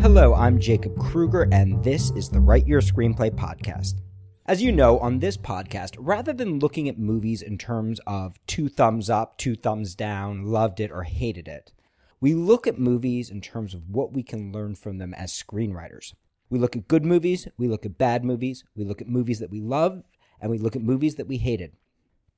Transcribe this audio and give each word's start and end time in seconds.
Hello, 0.00 0.32
I'm 0.32 0.58
Jacob 0.58 0.98
Krueger, 0.98 1.46
and 1.52 1.84
this 1.84 2.10
is 2.12 2.30
the 2.30 2.40
Write 2.40 2.66
Your 2.66 2.80
Screenplay 2.80 3.30
podcast. 3.30 4.00
As 4.46 4.62
you 4.62 4.72
know, 4.72 4.98
on 4.98 5.18
this 5.18 5.36
podcast, 5.36 5.94
rather 5.98 6.32
than 6.32 6.58
looking 6.58 6.88
at 6.88 6.98
movies 6.98 7.42
in 7.42 7.58
terms 7.58 8.00
of 8.06 8.38
two 8.46 8.70
thumbs 8.70 9.10
up, 9.10 9.36
two 9.36 9.54
thumbs 9.54 9.94
down, 9.94 10.44
loved 10.46 10.80
it 10.80 10.90
or 10.90 11.02
hated 11.02 11.48
it, 11.48 11.72
we 12.18 12.32
look 12.32 12.66
at 12.66 12.78
movies 12.78 13.28
in 13.28 13.42
terms 13.42 13.74
of 13.74 13.90
what 13.90 14.10
we 14.14 14.22
can 14.22 14.52
learn 14.52 14.74
from 14.74 14.96
them 14.96 15.12
as 15.12 15.34
screenwriters. 15.34 16.14
We 16.48 16.58
look 16.58 16.74
at 16.74 16.88
good 16.88 17.04
movies, 17.04 17.46
we 17.58 17.68
look 17.68 17.84
at 17.84 17.98
bad 17.98 18.24
movies, 18.24 18.64
we 18.74 18.84
look 18.84 19.02
at 19.02 19.06
movies 19.06 19.38
that 19.40 19.50
we 19.50 19.60
love, 19.60 20.04
and 20.40 20.50
we 20.50 20.56
look 20.56 20.74
at 20.74 20.82
movies 20.82 21.16
that 21.16 21.28
we 21.28 21.36
hated. 21.36 21.74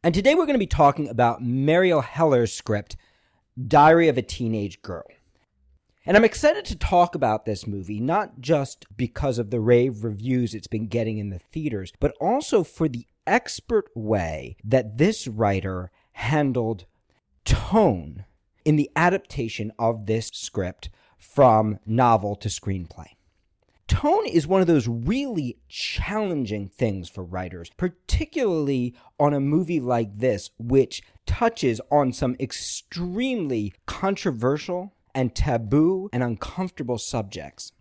And 0.03 0.13
today 0.13 0.35
we're 0.35 0.47
going 0.47 0.55
to 0.55 0.59
be 0.59 0.67
talking 0.67 1.09
about 1.09 1.45
Marielle 1.45 2.03
Heller's 2.03 2.53
script, 2.53 2.97
Diary 3.69 4.09
of 4.09 4.19
a 4.19 4.23
Teenage 4.23 4.83
Girl. 4.83 5.05
And 6.05 6.17
I'm 6.17 6.25
excited 6.25 6.65
to 6.65 6.77
talk 6.77 7.15
about 7.15 7.45
this 7.45 7.65
movie, 7.65 8.01
not 8.01 8.41
just 8.41 8.87
because 8.97 9.39
of 9.39 9.51
the 9.51 9.61
rave 9.61 10.03
reviews 10.03 10.53
it's 10.53 10.67
been 10.67 10.89
getting 10.89 11.19
in 11.19 11.31
the 11.31 11.39
theaters, 11.39 11.93
but 12.01 12.17
also 12.21 12.65
for 12.65 12.89
the 12.89 13.07
expert 13.25 13.89
way 13.95 14.57
that 14.65 14.99
this 14.99 15.29
writer 15.29 15.93
handled 16.15 16.87
tone 17.45 18.25
in 18.65 18.75
the 18.75 18.91
adaptation 18.97 19.71
of 19.79 20.07
this 20.07 20.27
script 20.35 20.91
from 21.19 21.79
novel 21.87 22.35
to 22.35 22.49
screenplay. 22.49 23.07
Tone 23.87 24.27
is 24.27 24.47
one 24.47 24.61
of 24.61 24.67
those 24.67 24.89
really 24.89 25.59
challenging 25.69 26.69
things 26.69 27.09
for 27.09 27.23
writers, 27.23 27.71
particularly 27.77 28.95
on 29.21 29.35
a 29.35 29.41
movie 29.41 29.81
like 29.81 30.19
this, 30.19 30.51
which 30.59 31.03
touches 31.27 31.81
on 31.93 32.13
some 32.13 32.35
extremely 32.41 33.73
controversial 33.87 34.95
and 35.15 35.35
taboo 35.35 36.09
and 36.13 36.23
uncomfortable 36.23 36.99
subjects. 36.99 37.73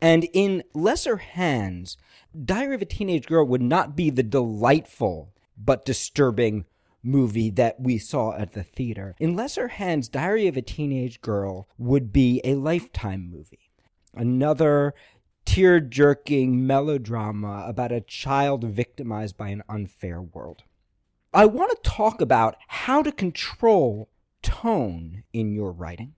And 0.00 0.28
in 0.32 0.64
lesser 0.72 1.18
hands, 1.18 1.96
Diary 2.44 2.74
of 2.74 2.82
a 2.82 2.86
Teenage 2.86 3.26
Girl 3.26 3.46
would 3.46 3.62
not 3.62 3.96
be 3.96 4.10
the 4.10 4.22
delightful 4.22 5.34
but 5.58 5.84
disturbing 5.84 6.64
movie 7.02 7.50
that 7.50 7.80
we 7.80 7.98
saw 7.98 8.34
at 8.34 8.52
the 8.52 8.62
theater. 8.62 9.14
In 9.18 9.36
lesser 9.36 9.68
hands, 9.68 10.08
Diary 10.08 10.46
of 10.46 10.56
a 10.56 10.62
Teenage 10.62 11.20
Girl 11.20 11.68
would 11.78 12.12
be 12.12 12.40
a 12.44 12.54
lifetime 12.54 13.30
movie. 13.30 13.70
Another 14.14 14.94
tear 15.44 15.80
jerking 15.80 16.66
melodrama 16.66 17.64
about 17.66 17.92
a 17.92 18.00
child 18.00 18.64
victimized 18.64 19.36
by 19.36 19.48
an 19.48 19.62
unfair 19.68 20.20
world. 20.20 20.62
I 21.32 21.46
want 21.46 21.70
to 21.70 21.90
talk 21.90 22.20
about 22.20 22.56
how 22.68 23.02
to 23.02 23.12
control 23.12 24.10
tone 24.42 25.24
in 25.32 25.52
your 25.52 25.72
writing. 25.72 26.14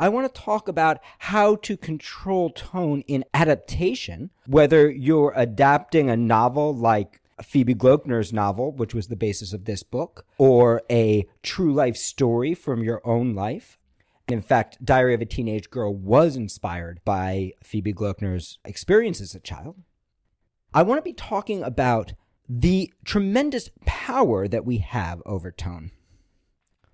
I 0.00 0.08
want 0.08 0.32
to 0.32 0.40
talk 0.40 0.68
about 0.68 1.00
how 1.18 1.56
to 1.56 1.76
control 1.76 2.50
tone 2.50 3.02
in 3.08 3.24
adaptation, 3.34 4.30
whether 4.46 4.88
you're 4.88 5.32
adapting 5.34 6.08
a 6.08 6.16
novel 6.16 6.72
like 6.74 7.20
Phoebe 7.42 7.74
Gloeckner's 7.74 8.32
novel, 8.32 8.70
which 8.70 8.94
was 8.94 9.08
the 9.08 9.16
basis 9.16 9.52
of 9.52 9.64
this 9.64 9.82
book, 9.82 10.24
or 10.38 10.82
a 10.88 11.26
true 11.42 11.72
life 11.72 11.96
story 11.96 12.54
from 12.54 12.84
your 12.84 13.00
own 13.04 13.34
life. 13.34 13.76
In 14.28 14.40
fact, 14.40 14.84
Diary 14.84 15.14
of 15.14 15.20
a 15.20 15.26
Teenage 15.26 15.68
Girl 15.70 15.92
was 15.92 16.36
inspired 16.36 17.00
by 17.04 17.52
Phoebe 17.64 17.92
Gloeckner's 17.92 18.58
experience 18.64 19.20
as 19.20 19.34
a 19.34 19.40
child. 19.40 19.76
I 20.72 20.82
want 20.82 20.98
to 20.98 21.02
be 21.02 21.14
talking 21.14 21.62
about 21.62 22.12
the 22.48 22.92
tremendous 23.04 23.70
power 23.84 24.46
that 24.46 24.64
we 24.64 24.78
have 24.78 25.22
over 25.26 25.50
tone. 25.50 25.90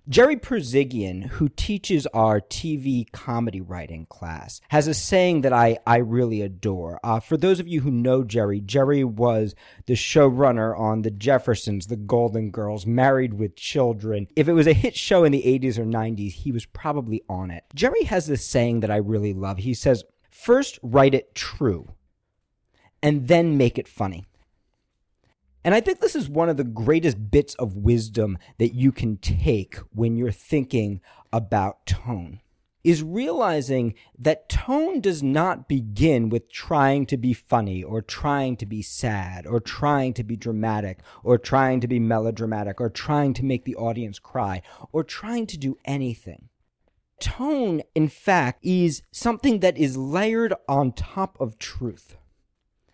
Jerry 0.07 0.35
Perzigian, 0.37 1.29
who 1.29 1.49
teaches 1.49 2.05
our 2.07 2.39
TV 2.39 3.11
comedy 3.11 3.59
writing 3.59 4.05
class, 4.05 4.61
has 4.67 4.87
a 4.87 4.93
saying 4.93 5.41
that 5.41 5.51
I, 5.51 5.79
I 5.87 5.97
really 5.97 6.41
adore. 6.41 6.99
Uh, 7.03 7.19
for 7.19 7.37
those 7.37 7.59
of 7.59 7.67
you 7.67 7.81
who 7.81 7.89
know 7.89 8.23
Jerry, 8.23 8.61
Jerry 8.61 9.03
was 9.03 9.55
the 9.87 9.95
showrunner 9.95 10.77
on 10.79 11.01
The 11.01 11.09
Jeffersons, 11.09 11.87
The 11.87 11.95
Golden 11.95 12.51
Girls, 12.51 12.85
Married 12.85 13.33
with 13.33 13.55
Children. 13.55 14.27
If 14.35 14.47
it 14.47 14.53
was 14.53 14.67
a 14.67 14.73
hit 14.73 14.95
show 14.95 15.23
in 15.23 15.31
the 15.31 15.41
80s 15.41 15.79
or 15.79 15.85
90s, 15.85 16.33
he 16.33 16.51
was 16.51 16.67
probably 16.67 17.23
on 17.27 17.49
it. 17.49 17.63
Jerry 17.73 18.03
has 18.03 18.27
this 18.27 18.45
saying 18.45 18.81
that 18.81 18.91
I 18.91 18.97
really 18.97 19.33
love. 19.33 19.57
He 19.57 19.73
says, 19.73 20.03
First, 20.29 20.77
write 20.83 21.15
it 21.15 21.33
true, 21.33 21.95
and 23.01 23.27
then 23.27 23.57
make 23.57 23.79
it 23.79 23.87
funny. 23.87 24.25
And 25.65 25.73
I 25.73 25.81
think 25.81 25.99
this 25.99 26.15
is 26.15 26.29
one 26.29 26.47
of 26.47 26.57
the 26.57 26.63
greatest 26.63 27.31
bits 27.31 27.55
of 27.55 27.75
wisdom 27.75 28.37
that 28.59 28.75
you 28.75 28.91
can 28.91 29.17
take 29.17 29.77
when 29.95 30.15
you're 30.15 30.31
thinking 30.31 31.01
about 31.33 31.87
tone 31.87 32.39
is 32.83 33.01
realizing 33.01 33.95
that 34.15 34.47
tone 34.47 35.01
does 35.01 35.23
not 35.23 35.67
begin 35.67 36.29
with 36.29 36.51
trying 36.51 37.03
to 37.07 37.17
be 37.17 37.33
funny 37.33 37.83
or 37.83 37.99
trying 37.99 38.55
to 38.55 38.65
be 38.67 38.83
sad 38.83 39.47
or 39.47 39.59
trying 39.59 40.13
to 40.13 40.23
be 40.23 40.35
dramatic 40.35 40.99
or 41.23 41.39
trying 41.39 41.79
to 41.79 41.87
be 41.87 41.99
melodramatic 41.99 42.79
or 42.79 42.87
trying 42.87 43.33
to 43.33 43.43
make 43.43 43.65
the 43.65 43.75
audience 43.75 44.19
cry 44.19 44.61
or 44.91 45.03
trying 45.03 45.47
to 45.47 45.57
do 45.57 45.75
anything. 45.83 46.47
Tone, 47.19 47.81
in 47.95 48.07
fact, 48.07 48.63
is 48.63 49.01
something 49.11 49.61
that 49.61 49.79
is 49.79 49.97
layered 49.97 50.53
on 50.67 50.91
top 50.91 51.35
of 51.41 51.57
truth. 51.57 52.17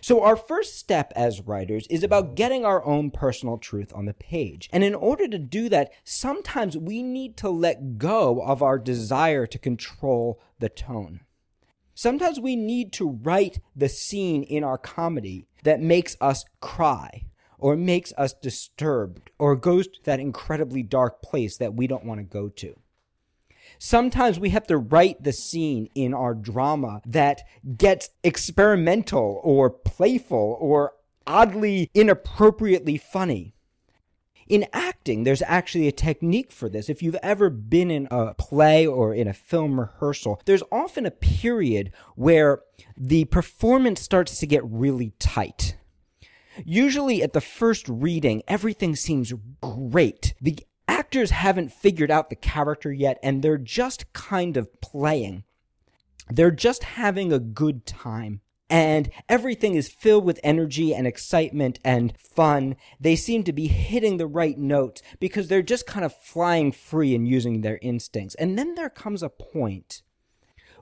So, 0.03 0.23
our 0.23 0.35
first 0.35 0.79
step 0.79 1.13
as 1.15 1.41
writers 1.41 1.85
is 1.87 2.03
about 2.03 2.35
getting 2.35 2.65
our 2.65 2.83
own 2.83 3.11
personal 3.11 3.59
truth 3.59 3.93
on 3.93 4.05
the 4.05 4.15
page. 4.15 4.67
And 4.73 4.83
in 4.83 4.95
order 4.95 5.27
to 5.27 5.37
do 5.37 5.69
that, 5.69 5.91
sometimes 6.03 6.75
we 6.75 7.03
need 7.03 7.37
to 7.37 7.49
let 7.49 7.99
go 7.99 8.41
of 8.41 8.63
our 8.63 8.79
desire 8.79 9.45
to 9.45 9.59
control 9.59 10.41
the 10.57 10.69
tone. 10.69 11.21
Sometimes 11.93 12.39
we 12.39 12.55
need 12.55 12.91
to 12.93 13.19
write 13.21 13.59
the 13.75 13.89
scene 13.89 14.41
in 14.41 14.63
our 14.63 14.79
comedy 14.79 15.45
that 15.63 15.79
makes 15.79 16.17
us 16.19 16.45
cry 16.61 17.27
or 17.59 17.75
makes 17.75 18.11
us 18.17 18.33
disturbed 18.33 19.29
or 19.37 19.55
goes 19.55 19.87
to 19.87 19.99
that 20.05 20.19
incredibly 20.19 20.81
dark 20.81 21.21
place 21.21 21.57
that 21.57 21.75
we 21.75 21.85
don't 21.85 22.05
want 22.05 22.19
to 22.19 22.23
go 22.23 22.49
to. 22.49 22.75
Sometimes 23.79 24.39
we 24.39 24.49
have 24.49 24.67
to 24.67 24.77
write 24.77 25.23
the 25.23 25.33
scene 25.33 25.89
in 25.95 26.13
our 26.13 26.33
drama 26.33 27.01
that 27.05 27.41
gets 27.77 28.09
experimental 28.23 29.39
or 29.43 29.69
playful 29.69 30.57
or 30.59 30.93
oddly 31.27 31.89
inappropriately 31.93 32.97
funny. 32.97 33.55
In 34.47 34.65
acting, 34.73 35.23
there's 35.23 35.43
actually 35.43 35.87
a 35.87 35.93
technique 35.93 36.51
for 36.51 36.67
this. 36.67 36.89
If 36.89 37.01
you've 37.01 37.15
ever 37.23 37.49
been 37.49 37.89
in 37.89 38.09
a 38.11 38.33
play 38.33 38.85
or 38.85 39.13
in 39.13 39.27
a 39.27 39.33
film 39.33 39.79
rehearsal, 39.79 40.41
there's 40.43 40.63
often 40.71 41.05
a 41.05 41.11
period 41.11 41.93
where 42.15 42.59
the 42.97 43.25
performance 43.25 44.01
starts 44.01 44.39
to 44.39 44.47
get 44.47 44.61
really 44.65 45.13
tight. 45.19 45.77
Usually 46.65 47.23
at 47.23 47.31
the 47.31 47.39
first 47.39 47.87
reading, 47.87 48.43
everything 48.45 48.95
seems 48.95 49.33
great. 49.61 50.33
The 50.41 50.59
actors 51.11 51.31
haven't 51.31 51.73
figured 51.73 52.09
out 52.09 52.29
the 52.29 52.35
character 52.37 52.89
yet, 52.89 53.19
and 53.21 53.41
they're 53.41 53.57
just 53.57 54.13
kind 54.13 54.55
of 54.55 54.79
playing. 54.79 55.43
They're 56.29 56.51
just 56.51 56.83
having 56.83 57.33
a 57.33 57.39
good 57.39 57.85
time. 57.85 58.39
And 58.69 59.09
everything 59.27 59.75
is 59.75 59.89
filled 59.89 60.23
with 60.23 60.39
energy 60.41 60.95
and 60.95 61.05
excitement 61.05 61.79
and 61.83 62.17
fun. 62.17 62.77
They 62.97 63.17
seem 63.17 63.43
to 63.43 63.51
be 63.51 63.67
hitting 63.67 64.15
the 64.15 64.25
right 64.25 64.57
notes 64.57 65.01
because 65.19 65.49
they're 65.49 65.61
just 65.61 65.85
kind 65.85 66.05
of 66.05 66.15
flying 66.15 66.71
free 66.71 67.13
and 67.13 67.27
using 67.27 67.59
their 67.59 67.79
instincts. 67.81 68.35
And 68.35 68.57
then 68.57 68.75
there 68.75 68.89
comes 68.89 69.21
a 69.21 69.27
point 69.27 70.03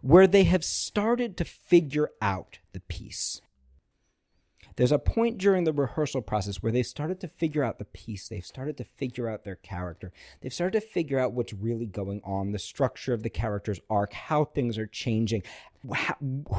where 0.04 0.28
they 0.28 0.44
have 0.44 0.64
started 0.64 1.38
to 1.38 1.44
figure 1.44 2.12
out 2.22 2.60
the 2.74 2.82
piece. 2.82 3.42
There's 4.80 4.94
a 4.94 4.98
point 4.98 5.38
during 5.38 5.66
the 5.66 5.74
rehearsal 5.74 6.22
process 6.22 6.64
where 6.64 6.72
they've 6.72 6.88
started 6.88 7.20
to 7.20 7.28
figure 7.28 7.66
out 7.66 7.80
the 7.80 7.84
piece. 7.84 8.30
They've 8.30 8.46
started 8.46 8.78
to 8.78 8.86
figure 8.86 9.28
out 9.28 9.44
their 9.44 9.58
character. 9.58 10.14
They've 10.40 10.54
started 10.54 10.80
to 10.80 10.88
figure 10.88 11.20
out 11.20 11.34
what's 11.34 11.52
really 11.52 11.86
going 11.86 12.22
on, 12.24 12.54
the 12.54 12.60
structure 12.60 13.12
of 13.12 13.22
the 13.22 13.30
character's 13.30 13.81
arc, 13.90 14.14
how 14.14 14.46
things 14.46 14.78
are 14.78 14.88
changing, 14.88 15.44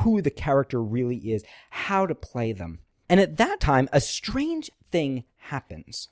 who 0.03 0.21
the 0.21 0.31
character 0.31 0.83
really 0.83 1.33
is, 1.33 1.45
how 1.71 2.05
to 2.05 2.15
play 2.15 2.53
them. 2.53 2.81
And 3.09 3.21
at 3.21 3.39
that 3.39 3.59
time, 3.59 3.89
a 3.91 4.03
strange 4.03 4.71
thing 4.93 5.25
happens. 5.37 6.09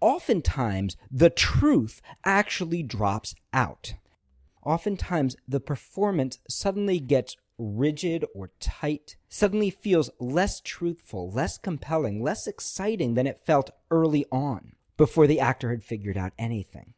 Oftentimes, 0.00 0.96
the 1.12 1.30
truth 1.30 2.02
actually 2.24 2.82
drops 2.82 3.36
out. 3.52 3.94
Oftentimes, 4.64 5.36
the 5.46 5.60
performance 5.60 6.40
suddenly 6.48 6.98
gets 6.98 7.36
rigid 7.58 8.24
or 8.34 8.50
tight 8.60 9.16
suddenly 9.28 9.70
feels 9.70 10.10
less 10.18 10.60
truthful, 10.60 11.30
less 11.30 11.58
compelling, 11.58 12.22
less 12.22 12.46
exciting 12.46 13.14
than 13.14 13.26
it 13.26 13.40
felt 13.44 13.70
early 13.90 14.26
on 14.30 14.72
before 14.96 15.26
the 15.26 15.40
actor 15.40 15.70
had 15.70 15.84
figured 15.84 16.16
out 16.16 16.32
anything. 16.38 16.94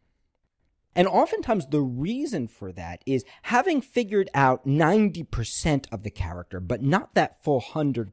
And 0.94 1.06
oftentimes, 1.06 1.66
the 1.66 1.80
reason 1.80 2.48
for 2.48 2.72
that 2.72 3.02
is 3.06 3.24
having 3.42 3.80
figured 3.80 4.30
out 4.34 4.66
90% 4.66 5.86
of 5.92 6.02
the 6.02 6.10
character, 6.10 6.58
but 6.58 6.82
not 6.82 7.14
that 7.14 7.42
full 7.44 7.60
100%. 7.60 8.12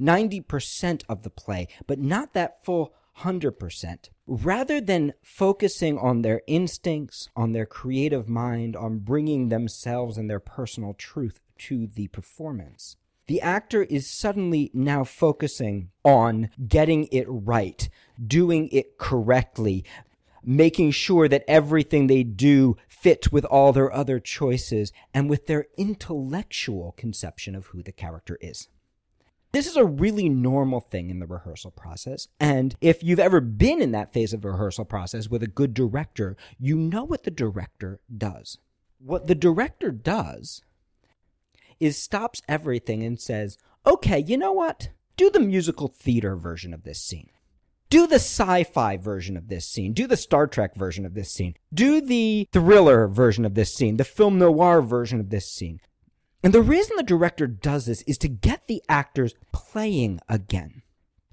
90% 0.00 1.02
of 1.10 1.22
the 1.22 1.30
play, 1.30 1.68
but 1.86 1.98
not 1.98 2.32
that 2.32 2.64
full 2.64 2.94
100%. 3.20 4.08
Rather 4.26 4.80
than 4.80 5.14
focusing 5.22 5.98
on 5.98 6.22
their 6.22 6.42
instincts, 6.46 7.28
on 7.36 7.52
their 7.52 7.66
creative 7.66 8.28
mind, 8.28 8.76
on 8.76 8.98
bringing 8.98 9.48
themselves 9.48 10.18
and 10.18 10.28
their 10.28 10.40
personal 10.40 10.94
truth 10.94 11.40
to 11.58 11.86
the 11.86 12.08
performance. 12.08 12.96
The 13.26 13.40
actor 13.40 13.82
is 13.82 14.08
suddenly 14.08 14.70
now 14.72 15.02
focusing 15.02 15.90
on 16.04 16.50
getting 16.68 17.08
it 17.10 17.26
right, 17.28 17.88
doing 18.24 18.68
it 18.70 18.98
correctly, 18.98 19.84
making 20.44 20.92
sure 20.92 21.26
that 21.26 21.44
everything 21.48 22.06
they 22.06 22.22
do 22.22 22.76
fit 22.86 23.32
with 23.32 23.44
all 23.44 23.72
their 23.72 23.92
other 23.92 24.20
choices 24.20 24.92
and 25.12 25.28
with 25.28 25.46
their 25.46 25.66
intellectual 25.76 26.92
conception 26.92 27.56
of 27.56 27.66
who 27.66 27.82
the 27.82 27.90
character 27.90 28.38
is. 28.40 28.68
This 29.56 29.66
is 29.66 29.76
a 29.76 29.86
really 29.86 30.28
normal 30.28 30.80
thing 30.80 31.08
in 31.08 31.18
the 31.18 31.26
rehearsal 31.26 31.70
process. 31.70 32.28
And 32.38 32.76
if 32.82 33.02
you've 33.02 33.18
ever 33.18 33.40
been 33.40 33.80
in 33.80 33.90
that 33.92 34.12
phase 34.12 34.34
of 34.34 34.44
rehearsal 34.44 34.84
process 34.84 35.30
with 35.30 35.42
a 35.42 35.46
good 35.46 35.72
director, 35.72 36.36
you 36.58 36.76
know 36.76 37.04
what 37.04 37.22
the 37.22 37.30
director 37.30 37.98
does. 38.14 38.58
What 38.98 39.28
the 39.28 39.34
director 39.34 39.92
does 39.92 40.60
is 41.80 41.96
stops 41.96 42.42
everything 42.46 43.02
and 43.02 43.18
says, 43.18 43.56
okay, 43.86 44.18
you 44.18 44.36
know 44.36 44.52
what? 44.52 44.90
Do 45.16 45.30
the 45.30 45.40
musical 45.40 45.88
theater 45.88 46.36
version 46.36 46.74
of 46.74 46.84
this 46.84 47.00
scene. 47.00 47.30
Do 47.88 48.06
the 48.06 48.16
sci 48.16 48.64
fi 48.64 48.98
version 48.98 49.38
of 49.38 49.48
this 49.48 49.66
scene. 49.66 49.94
Do 49.94 50.06
the 50.06 50.18
Star 50.18 50.46
Trek 50.46 50.74
version 50.76 51.06
of 51.06 51.14
this 51.14 51.32
scene. 51.32 51.54
Do 51.72 52.02
the 52.02 52.46
thriller 52.52 53.08
version 53.08 53.46
of 53.46 53.54
this 53.54 53.74
scene. 53.74 53.96
The 53.96 54.04
film 54.04 54.38
noir 54.38 54.82
version 54.82 55.18
of 55.18 55.30
this 55.30 55.50
scene. 55.50 55.80
And 56.42 56.52
the 56.52 56.62
reason 56.62 56.96
the 56.96 57.02
director 57.02 57.46
does 57.46 57.86
this 57.86 58.02
is 58.02 58.18
to 58.18 58.28
get 58.28 58.66
the 58.66 58.82
actors 58.88 59.34
playing 59.52 60.20
again. 60.28 60.82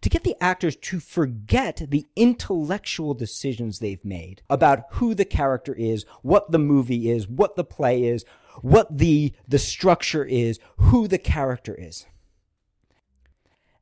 To 0.02 0.10
get 0.10 0.24
the 0.24 0.36
actors 0.42 0.76
to 0.76 1.00
forget 1.00 1.82
the 1.88 2.06
intellectual 2.16 3.14
decisions 3.14 3.80
they've 3.80 4.04
made 4.04 4.42
about 4.50 4.84
who 4.92 5.16
the 5.16 5.24
character 5.24 5.74
is, 5.74 6.06
what 6.22 6.52
the 6.52 6.60
movie 6.60 7.10
is, 7.10 7.28
what 7.28 7.56
the 7.56 7.64
play 7.64 8.04
is, 8.04 8.26
what 8.62 8.98
the, 8.98 9.34
the 9.48 9.60
structure 9.60 10.26
is, 10.26 10.60
who 10.78 11.08
the 11.08 11.18
character 11.18 11.76
is. 11.78 12.06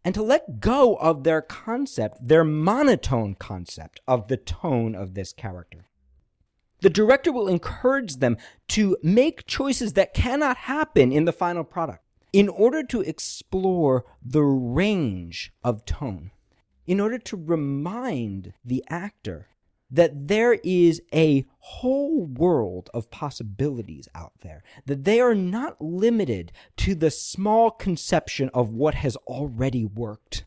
And 0.04 0.16
to 0.16 0.24
let 0.24 0.60
go 0.60 0.96
of 0.96 1.24
their 1.24 1.42
concept, 1.42 2.28
their 2.28 2.44
monotone 2.44 3.36
concept 3.36 4.00
of 4.08 4.28
the 4.28 4.38
tone 4.38 4.96
of 4.96 5.14
this 5.14 5.34
character. 5.34 5.86
The 6.82 6.90
director 6.90 7.32
will 7.32 7.48
encourage 7.48 8.18
them 8.18 8.38
to 8.70 8.98
make 9.04 9.46
choices 9.46 9.94
that 9.94 10.14
cannot 10.14 10.58
happen 10.58 11.12
in 11.12 11.26
the 11.26 11.32
final 11.32 11.64
product 11.64 12.04
in 12.34 12.50
order 12.50 12.84
to 12.84 13.02
explore 13.02 14.06
the 14.24 14.42
range 14.42 15.52
of 15.64 15.86
tone, 15.86 16.32
in 16.88 17.00
order 17.00 17.18
to 17.20 17.38
remind 17.38 18.54
the 18.64 18.84
actor 18.90 19.48
that 19.92 20.28
there 20.28 20.54
is 20.64 21.02
a 21.14 21.46
whole 21.60 22.26
world 22.26 22.90
of 22.94 23.12
possibilities 23.12 24.08
out 24.16 24.32
there, 24.42 24.64
that 24.86 25.04
they 25.04 25.20
are 25.20 25.36
not 25.36 25.82
limited 25.82 26.52
to 26.78 26.96
the 26.96 27.12
small 27.12 27.70
conception 27.70 28.50
of 28.54 28.72
what 28.72 28.96
has 28.96 29.18
already 29.28 29.84
worked. 29.84 30.46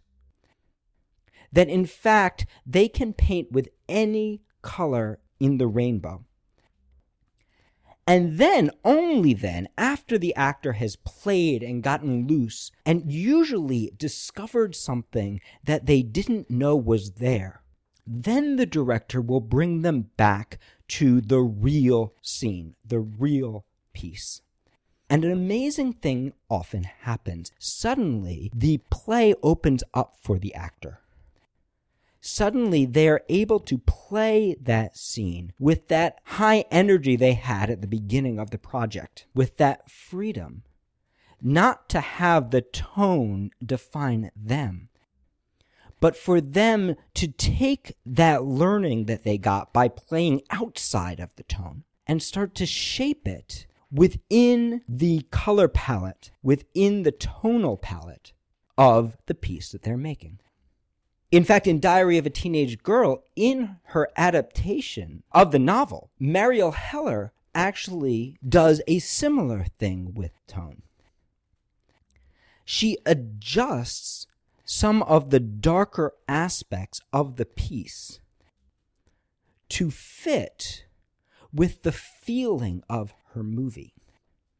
That 1.53 1.69
in 1.69 1.85
fact, 1.85 2.47
they 2.67 2.89
can 2.89 3.13
paint 3.13 3.53
with 3.53 3.69
any 3.89 4.41
color 4.63 5.21
in 5.41 5.59
the 5.59 5.67
rainbow. 5.67 6.25
And 8.07 8.37
then, 8.39 8.71
only 8.85 9.33
then, 9.33 9.69
after 9.79 10.19
the 10.19 10.35
actor 10.35 10.75
has 10.75 10.97
played 10.97 11.63
and 11.63 11.83
gotten 11.83 12.27
loose 12.27 12.71
and 12.85 13.11
usually 13.11 13.93
discovered 13.97 14.75
something 14.75 15.41
that 15.65 15.87
they 15.87 16.03
didn't 16.03 16.51
know 16.51 16.77
was 16.77 17.13
there, 17.13 17.63
then 18.07 18.57
the 18.57 18.67
director 18.67 19.23
will 19.23 19.41
bring 19.41 19.81
them 19.81 20.11
back 20.19 20.59
to 20.89 21.23
the 21.23 21.41
real 21.41 22.13
scene, 22.21 22.75
the 22.85 23.01
real 23.01 23.65
piece. 23.95 24.43
And 25.09 25.25
an 25.25 25.33
amazing 25.33 25.95
thing 25.95 26.35
often 26.51 26.85
happens. 26.85 27.53
Suddenly, 27.59 28.51
the 28.55 28.79
play 28.91 29.35
opens 29.43 29.83
up 29.95 30.17
for 30.21 30.39
the 30.39 30.55
actor 30.55 31.01
suddenly 32.25 32.87
they're 32.87 33.21
able 33.29 33.61
to 33.61 33.77
play 33.77 34.57
that 34.61 34.97
scene 34.97 35.53
with 35.59 35.89
that 35.89 36.19
high 36.25 36.65
energy 36.71 37.17
they 37.17 37.35
had 37.35 37.69
at 37.69 37.83
the 37.83 37.87
beginning 37.87 38.39
of 38.39 38.51
the 38.51 38.59
project, 38.59 39.27
with 39.35 39.59
that 39.59 39.91
freedom, 39.91 40.63
not 41.43 41.89
to 41.89 42.01
have 42.01 42.51
the 42.51 42.63
tone 42.63 43.51
define 43.65 44.31
them, 44.35 44.89
but 46.01 46.17
for 46.17 46.41
them 46.41 46.97
to 47.13 47.29
take 47.29 47.95
that 48.07 48.43
learning 48.43 49.05
that 49.05 49.25
they 49.25 49.37
got 49.37 49.73
by 49.73 49.87
playing 49.87 50.41
outside 50.51 51.21
of 51.21 51.35
the 51.37 51.43
tone 51.43 51.85
and 52.07 52.23
start 52.23 52.55
to 52.55 52.65
shape 52.65 53.29
it 53.29 53.67
within 53.93 54.83
the 54.89 55.21
color 55.31 55.69
palette, 55.69 56.31
within 56.43 57.03
the 57.03 57.13
tonal 57.13 57.77
palette 57.77 58.33
of 58.77 59.17
the 59.27 59.35
piece 59.35 59.71
that 59.73 59.83
they're 59.83 59.97
making. 59.97 60.41
In 61.35 61.43
fact, 61.43 61.67
in 61.67 61.81
Diary 61.81 62.17
of 62.17 62.27
a 62.27 62.31
Teenage 62.31 62.81
Girl, 62.85 63.25
in 63.35 63.79
her 63.87 64.09
adaptation 64.17 65.25
of 65.33 65.51
the 65.51 65.59
novel, 65.59 66.13
Marielle 66.21 66.75
Heller 66.75 67.33
actually 67.53 68.39
does 68.49 68.81
a 68.87 69.01
similar 69.01 69.65
thing 69.81 70.15
with 70.15 70.31
tone. 70.47 70.83
She 72.65 72.99
adjusts 73.05 74.29
some 74.65 75.03
of 75.03 75.31
the 75.31 75.41
darker 75.41 76.13
aspects 76.29 77.01
of 77.13 77.35
the 77.35 77.47
piece 77.47 78.21
to 79.71 79.91
fit 79.91 80.85
with 81.53 81.83
the 81.83 81.91
feeling 81.91 82.85
of 82.89 83.13
her 83.33 83.43
movie. 83.43 83.93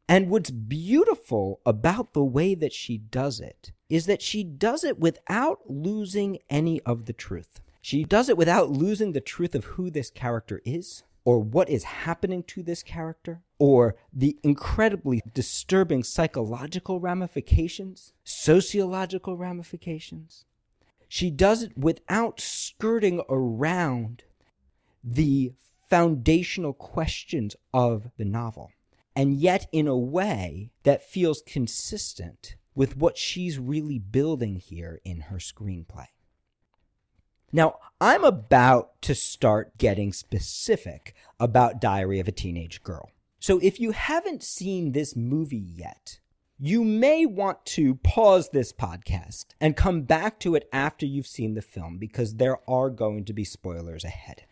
And 0.09 0.29
what's 0.29 0.51
beautiful 0.51 1.61
about 1.65 2.11
the 2.11 2.25
way 2.25 2.53
that 2.53 2.73
she 2.73 2.97
does 2.97 3.39
it 3.39 3.71
is 3.89 4.05
that 4.05 4.21
she 4.21 4.43
does 4.43 4.83
it 4.83 4.99
without 4.99 5.59
losing 5.67 6.39
any 6.49 6.81
of 6.81 7.05
the 7.05 7.13
truth. 7.13 7.61
She 7.81 8.03
does 8.03 8.29
it 8.29 8.37
without 8.37 8.71
losing 8.71 9.11
the 9.11 9.21
truth 9.21 9.53
of 9.53 9.65
who 9.65 9.91
this 9.91 10.09
character 10.09 10.61
is, 10.65 11.03
or 11.23 11.39
what 11.39 11.69
is 11.69 11.83
happening 11.83 12.43
to 12.43 12.63
this 12.63 12.81
character, 12.81 13.41
or 13.59 13.95
the 14.11 14.37
incredibly 14.43 15.21
disturbing 15.33 16.03
psychological 16.03 16.99
ramifications, 16.99 18.13
sociological 18.23 19.37
ramifications. 19.37 20.45
She 21.07 21.29
does 21.29 21.63
it 21.63 21.77
without 21.77 22.39
skirting 22.39 23.21
around 23.29 24.23
the 25.03 25.53
foundational 25.87 26.73
questions 26.73 27.55
of 27.73 28.09
the 28.17 28.25
novel, 28.25 28.71
and 29.15 29.35
yet 29.35 29.67
in 29.71 29.87
a 29.87 29.97
way 29.97 30.71
that 30.83 31.07
feels 31.07 31.43
consistent 31.45 32.55
with 32.75 32.97
what 32.97 33.17
she's 33.17 33.57
really 33.57 33.97
building 33.97 34.57
here 34.57 34.99
in 35.03 35.21
her 35.21 35.37
screenplay. 35.37 36.07
Now, 37.51 37.79
I'm 38.01 38.25
about 38.25 39.01
to 39.03 39.15
start 39.15 39.77
getting 39.77 40.11
specific 40.11 41.15
about 41.39 41.79
Diary 41.79 42.19
of 42.19 42.27
a 42.27 42.31
Teenage 42.33 42.83
Girl. 42.83 43.09
So 43.39 43.59
if 43.59 43.79
you 43.79 43.91
haven't 43.91 44.43
seen 44.43 44.91
this 44.91 45.15
movie 45.15 45.57
yet, 45.57 46.19
you 46.57 46.83
may 46.83 47.25
want 47.25 47.65
to 47.65 47.95
pause 47.95 48.49
this 48.49 48.73
podcast 48.73 49.47
and 49.59 49.75
come 49.75 50.01
back 50.01 50.39
to 50.39 50.55
it 50.55 50.67
after 50.71 51.05
you've 51.05 51.27
seen 51.27 51.53
the 51.53 51.61
film 51.61 51.97
because 51.97 52.35
there 52.35 52.57
are 52.69 52.89
going 52.89 53.25
to 53.25 53.33
be 53.33 53.43
spoilers 53.43 54.03
ahead. 54.03 54.43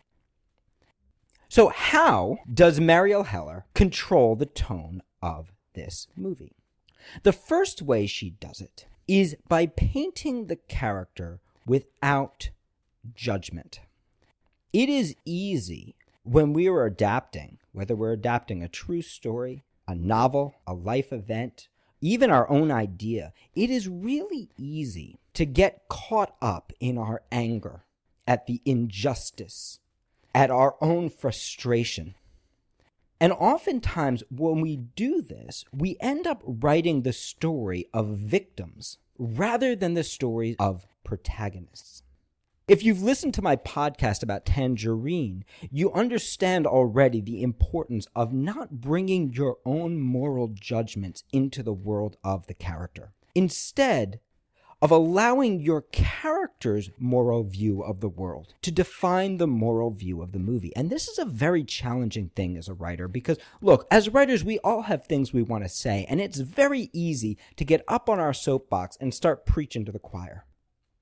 So, 1.48 1.68
how 1.68 2.38
does 2.52 2.80
Marielle 2.80 3.26
Heller 3.26 3.66
control 3.74 4.34
the 4.34 4.46
tone 4.46 5.02
of 5.22 5.52
this 5.74 6.08
movie? 6.16 6.56
The 7.22 7.32
first 7.32 7.82
way 7.82 8.06
she 8.06 8.30
does 8.30 8.60
it 8.60 8.86
is 9.06 9.36
by 9.48 9.66
painting 9.66 10.46
the 10.46 10.56
character 10.56 11.40
without 11.66 12.50
judgment. 13.14 13.80
It 14.72 14.88
is 14.88 15.16
easy 15.24 15.94
when 16.24 16.52
we 16.52 16.68
are 16.68 16.84
adapting, 16.84 17.58
whether 17.72 17.94
we're 17.94 18.12
adapting 18.12 18.62
a 18.62 18.68
true 18.68 19.02
story, 19.02 19.62
a 19.86 19.94
novel, 19.94 20.54
a 20.66 20.72
life 20.72 21.12
event, 21.12 21.68
even 22.00 22.30
our 22.30 22.48
own 22.50 22.70
idea, 22.70 23.32
it 23.54 23.70
is 23.70 23.88
really 23.88 24.50
easy 24.58 25.18
to 25.34 25.46
get 25.46 25.88
caught 25.88 26.34
up 26.42 26.72
in 26.80 26.98
our 26.98 27.22
anger 27.30 27.84
at 28.26 28.46
the 28.46 28.60
injustice, 28.64 29.78
at 30.34 30.50
our 30.50 30.76
own 30.80 31.08
frustration. 31.08 32.14
And 33.20 33.32
oftentimes, 33.32 34.22
when 34.30 34.60
we 34.60 34.76
do 34.76 35.22
this, 35.22 35.64
we 35.72 35.96
end 36.00 36.26
up 36.26 36.42
writing 36.44 37.02
the 37.02 37.12
story 37.12 37.86
of 37.94 38.18
victims 38.18 38.98
rather 39.18 39.76
than 39.76 39.94
the 39.94 40.04
story 40.04 40.56
of 40.58 40.86
protagonists. 41.04 42.02
If 42.66 42.82
you've 42.82 43.02
listened 43.02 43.34
to 43.34 43.42
my 43.42 43.56
podcast 43.56 44.22
about 44.22 44.46
Tangerine, 44.46 45.44
you 45.70 45.92
understand 45.92 46.66
already 46.66 47.20
the 47.20 47.42
importance 47.42 48.06
of 48.16 48.32
not 48.32 48.80
bringing 48.80 49.34
your 49.34 49.58
own 49.66 50.00
moral 50.00 50.48
judgments 50.48 51.24
into 51.30 51.62
the 51.62 51.74
world 51.74 52.16
of 52.24 52.46
the 52.46 52.54
character. 52.54 53.12
Instead, 53.34 54.18
of 54.82 54.90
allowing 54.90 55.60
your 55.60 55.82
character's 55.82 56.90
moral 56.98 57.44
view 57.44 57.82
of 57.82 58.00
the 58.00 58.08
world 58.08 58.54
to 58.62 58.70
define 58.70 59.36
the 59.36 59.46
moral 59.46 59.90
view 59.90 60.22
of 60.22 60.32
the 60.32 60.38
movie. 60.38 60.74
And 60.76 60.90
this 60.90 61.08
is 61.08 61.18
a 61.18 61.24
very 61.24 61.64
challenging 61.64 62.30
thing 62.36 62.56
as 62.56 62.68
a 62.68 62.74
writer 62.74 63.08
because, 63.08 63.38
look, 63.60 63.86
as 63.90 64.08
writers, 64.08 64.44
we 64.44 64.58
all 64.60 64.82
have 64.82 65.06
things 65.06 65.32
we 65.32 65.42
want 65.42 65.64
to 65.64 65.68
say, 65.68 66.06
and 66.08 66.20
it's 66.20 66.38
very 66.38 66.90
easy 66.92 67.38
to 67.56 67.64
get 67.64 67.84
up 67.88 68.08
on 68.08 68.18
our 68.18 68.34
soapbox 68.34 68.96
and 69.00 69.14
start 69.14 69.46
preaching 69.46 69.84
to 69.84 69.92
the 69.92 69.98
choir. 69.98 70.44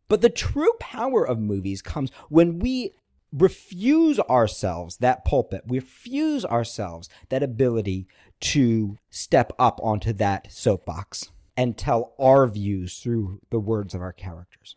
But 0.09 0.21
the 0.21 0.31
true 0.31 0.73
power 0.79 1.27
of 1.27 1.39
movies 1.39 1.83
comes 1.83 2.11
when 2.29 2.59
we 2.59 2.93
refuse 3.33 4.21
ourselves 4.21 4.99
that 4.99 5.25
pulpit, 5.25 5.63
we 5.67 5.79
refuse 5.79 6.45
ourselves 6.45 7.09
that 7.31 7.43
ability 7.43 8.07
to 8.41 8.99
step 9.11 9.53
up 9.59 9.81
onto 9.83 10.13
that 10.13 10.53
soapbox 10.53 11.31
and 11.57 11.77
tell 11.77 12.15
our 12.19 12.47
views 12.47 12.99
through 12.99 13.41
the 13.51 13.61
words 13.61 13.95
of 13.95 14.01
our 14.01 14.13
characters. 14.13 14.77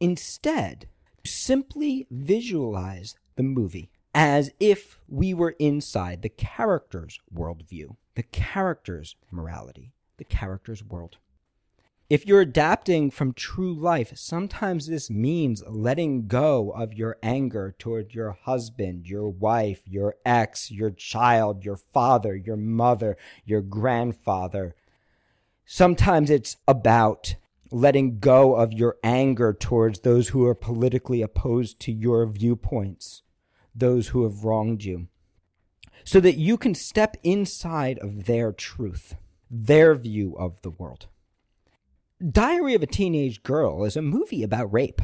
Instead, 0.00 0.88
simply 1.24 2.06
visualize 2.10 3.14
the 3.36 3.42
movie 3.42 3.90
as 4.14 4.50
if 4.60 4.98
we 5.08 5.32
were 5.32 5.56
inside 5.58 6.22
the 6.22 6.28
character's 6.28 7.18
worldview, 7.34 7.96
the 8.14 8.22
character's 8.22 9.16
morality, 9.30 9.92
the 10.18 10.24
character's 10.24 10.84
world. 10.84 11.16
If 12.10 12.26
you're 12.26 12.42
adapting 12.42 13.10
from 13.10 13.32
true 13.32 13.72
life, 13.72 14.12
sometimes 14.16 14.86
this 14.86 15.08
means 15.08 15.62
letting 15.66 16.26
go 16.26 16.70
of 16.72 16.92
your 16.92 17.16
anger 17.22 17.74
toward 17.78 18.12
your 18.12 18.32
husband, 18.32 19.06
your 19.06 19.30
wife, 19.30 19.80
your 19.86 20.16
ex, 20.26 20.70
your 20.70 20.90
child, 20.90 21.64
your 21.64 21.78
father, 21.78 22.36
your 22.36 22.58
mother, 22.58 23.16
your 23.46 23.62
grandfather, 23.62 24.74
Sometimes 25.64 26.30
it's 26.30 26.56
about 26.66 27.36
letting 27.70 28.18
go 28.18 28.54
of 28.54 28.72
your 28.72 28.96
anger 29.02 29.52
towards 29.52 30.00
those 30.00 30.28
who 30.28 30.44
are 30.46 30.54
politically 30.54 31.22
opposed 31.22 31.80
to 31.80 31.92
your 31.92 32.26
viewpoints, 32.26 33.22
those 33.74 34.08
who 34.08 34.24
have 34.24 34.44
wronged 34.44 34.84
you, 34.84 35.08
so 36.04 36.20
that 36.20 36.36
you 36.36 36.56
can 36.56 36.74
step 36.74 37.16
inside 37.22 37.98
of 38.00 38.26
their 38.26 38.52
truth, 38.52 39.14
their 39.50 39.94
view 39.94 40.36
of 40.38 40.60
the 40.62 40.70
world. 40.70 41.06
Diary 42.30 42.74
of 42.74 42.82
a 42.82 42.86
Teenage 42.86 43.42
Girl 43.42 43.84
is 43.84 43.96
a 43.96 44.02
movie 44.02 44.42
about 44.42 44.72
rape. 44.72 45.02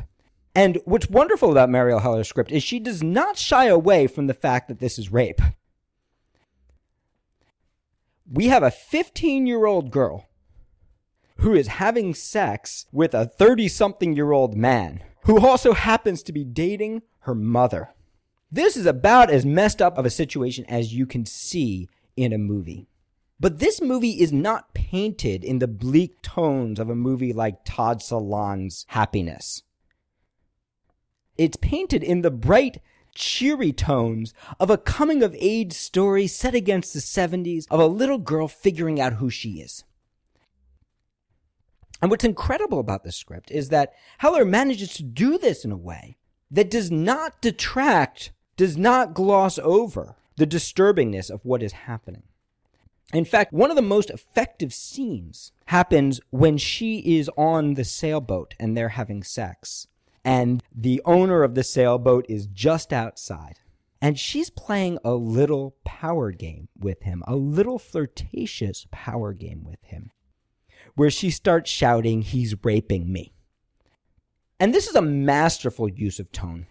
And 0.55 0.79
what's 0.85 1.09
wonderful 1.09 1.51
about 1.51 1.69
Marielle 1.69 2.03
Heller's 2.03 2.29
script 2.29 2.53
is 2.53 2.63
she 2.63 2.79
does 2.79 3.03
not 3.03 3.39
shy 3.39 3.67
away 3.67 4.07
from 4.07 4.27
the 4.27 4.35
fact 4.35 4.69
that 4.69 4.79
this 4.79 4.99
is 4.99 5.13
rape. 5.13 5.41
We 8.31 8.49
have 8.49 8.63
a 8.63 8.71
15 8.71 9.47
year 9.47 9.67
old 9.67 9.91
girl 9.91 10.28
who 11.41 11.55
is 11.55 11.69
having 11.69 12.15
sex 12.15 12.87
with 12.93 13.15
a 13.15 13.27
30 13.27 13.69
something 13.69 14.15
year 14.15 14.33
old 14.33 14.57
man 14.57 15.03
who 15.23 15.45
also 15.45 15.73
happens 15.73 16.23
to 16.23 16.33
be 16.33 16.45
dating 16.45 17.03
her 17.21 17.35
mother. 17.35 17.91
This 18.51 18.77
is 18.77 18.87
about 18.87 19.31
as 19.31 19.45
messed 19.45 19.83
up 19.83 19.99
of 19.99 20.07
a 20.07 20.11
situation 20.11 20.65
as 20.67 20.95
you 20.95 21.07
can 21.07 21.27
see 21.27 21.89
in 22.17 22.33
a 22.33 22.39
movie. 22.39 22.89
But 23.41 23.61
this 23.61 23.81
movie 23.81 24.21
is 24.21 24.33
not 24.33 24.75
painted 24.75 25.45
in 25.45 25.61
the 25.61 25.69
bleak 25.69 26.23
tones 26.23 26.81
of 26.81 26.91
a 26.91 26.97
movie 26.97 27.33
like 27.33 27.65
Todd 27.65 28.01
Solondz's 28.01 28.85
Happiness. 28.89 29.63
It's 31.37 31.57
painted 31.57 32.03
in 32.03 32.23
the 32.23 32.33
bright, 32.33 32.81
cheery 33.15 33.73
tones 33.73 34.35
of 34.59 34.71
a 34.71 34.79
coming 34.79 35.23
of 35.23 35.37
age 35.39 35.73
story 35.73 36.27
set 36.27 36.55
against 36.55 36.95
the 36.95 37.01
70s 37.01 37.67
of 37.71 37.79
a 37.79 37.87
little 37.87 38.19
girl 38.19 38.49
figuring 38.49 39.01
out 39.01 39.15
who 39.15 39.31
she 39.31 39.61
is. 39.61 39.85
And 42.01 42.11
what's 42.11 42.25
incredible 42.25 42.79
about 42.79 43.05
this 43.05 43.17
script 43.17 43.51
is 43.51 43.71
that 43.71 43.93
Heller 44.19 44.45
manages 44.45 44.95
to 44.95 45.03
do 45.03 45.39
this 45.39 45.65
in 45.65 45.73
a 45.73 45.77
way 45.77 46.17
that 46.51 46.71
does 46.71 46.91
not 46.91 47.41
detract, 47.41 48.31
does 48.57 48.77
not 48.77 49.15
gloss 49.15 49.59
over 49.59 50.17
the 50.37 50.47
disturbingness 50.47 51.31
of 51.31 51.45
what 51.45 51.63
is 51.63 51.73
happening. 51.73 52.23
In 53.13 53.25
fact, 53.25 53.53
one 53.53 53.71
of 53.71 53.77
the 53.77 53.83
most 53.83 54.11
effective 54.11 54.73
scenes 54.73 55.51
happens 55.67 56.21
when 56.31 56.59
she 56.59 57.19
is 57.19 57.31
on 57.37 57.75
the 57.75 57.85
sailboat 57.85 58.55
and 58.61 58.77
they're 58.77 58.91
having 58.91 59.23
sex. 59.23 59.89
And 60.25 60.63
the 60.75 61.01
owner 61.05 61.43
of 61.43 61.55
the 61.55 61.65
sailboat 61.65 62.27
is 62.29 62.47
just 62.47 62.93
outside. 62.93 63.61
And 64.01 64.19
she's 64.19 64.51
playing 64.51 64.99
a 65.03 65.15
little 65.15 65.75
power 65.85 66.31
game 66.31 66.69
with 66.79 67.03
him, 67.03 67.25
a 67.27 67.35
little 67.35 67.79
flirtatious 67.79 68.87
power 68.93 69.33
game 69.33 69.65
with 69.65 69.83
him 69.85 70.13
where 70.99 71.11
she 71.11 71.31
starts 71.31 71.71
shouting, 71.71 72.23
He's 72.23 72.57
raping 72.65 73.13
me. 73.13 73.33
And 74.59 74.75
this 74.75 74.89
is 74.89 74.97
a 74.97 75.03
masterful 75.03 75.89
use 75.89 76.19
of 76.19 76.33
tone. 76.33 76.67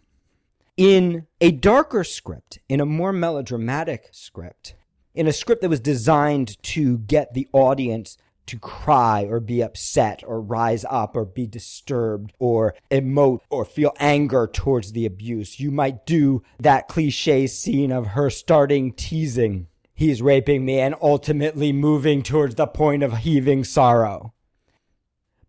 In 0.76 1.28
a 1.40 1.52
darker 1.52 2.04
script, 2.04 2.60
in 2.68 2.82
a 2.82 2.86
more 2.86 3.14
melodramatic 3.14 4.10
script, 4.12 4.76
in 5.16 5.28
a 5.28 5.34
script 5.34 5.62
that 5.62 5.70
was 5.70 5.80
designed 5.80 6.62
to 6.64 6.98
get 7.00 7.34
the 7.34 7.48
audience 7.54 8.18
to 8.48 8.60
cry 8.60 9.24
or 9.24 9.40
be 9.40 9.62
upset 9.62 10.24
or 10.28 10.42
rise 10.42 10.86
up 10.90 11.16
or 11.16 11.26
be 11.26 11.48
disturbed 11.48 12.34
or 12.38 12.76
emote 12.92 13.40
or 13.50 13.66
feel 13.66 13.94
anger 13.98 14.50
towards 14.52 14.92
the 14.92 15.06
abuse, 15.06 15.60
you 15.60 15.72
might 15.72 16.06
do 16.06 16.44
that 16.60 16.88
cliche 16.88 17.48
scene 17.48 17.92
of 17.92 18.08
her 18.08 18.30
starting 18.30 18.92
teasing 18.92 19.68
he's 19.98 20.22
raping 20.22 20.63
me 20.63 20.80
and 20.80 20.96
ultimately 21.01 21.74
moving 21.74 22.22
towards 22.22 22.56
the 22.56 22.68
point 22.68 23.04
of 23.04 23.18
heaving 23.18 23.63
sorrow. 23.63 24.34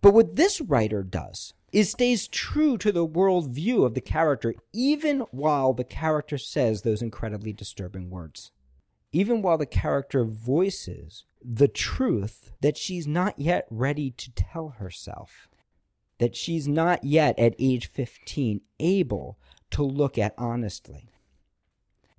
But 0.01 0.15
what 0.15 0.37
this 0.37 0.61
writer 0.61 1.03
does 1.03 1.53
is 1.71 1.91
stays 1.91 2.27
true 2.27 2.79
to 2.79 2.91
the 2.91 3.07
worldview 3.07 3.85
of 3.85 3.93
the 3.93 4.01
character, 4.01 4.55
even 4.73 5.21
while 5.31 5.75
the 5.75 5.85
character 5.85 6.39
says 6.39 6.81
those 6.81 7.03
incredibly 7.03 7.53
disturbing 7.53 8.09
words. 8.09 8.51
Even 9.13 9.43
while 9.43 9.59
the 9.59 9.67
character 9.67 10.25
voices 10.25 11.25
the 11.45 11.69
truth 11.69 12.51
that 12.63 12.77
she's 12.77 13.07
not 13.07 13.39
yet 13.39 13.67
ready 13.71 14.11
to 14.13 14.33
tell 14.33 14.71
herself, 14.79 15.49
that 16.19 16.35
she's 16.35 16.67
not 16.67 17.05
yet 17.05 17.39
at 17.39 17.55
age 17.59 17.87
15 17.87 18.63
able 18.81 19.39
to 19.71 19.83
look 19.83 20.17
at 20.17 20.35
honestly. 20.39 21.11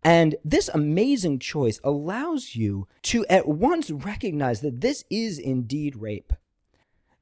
And 0.03 0.35
this 0.45 0.69
amazing 0.69 1.39
choice 1.39 1.79
allows 1.83 2.55
you 2.55 2.87
to 3.03 3.25
at 3.27 3.47
once 3.47 3.91
recognize 3.91 4.61
that 4.61 4.81
this 4.81 5.03
is 5.09 5.37
indeed 5.37 5.95
rape, 5.95 6.33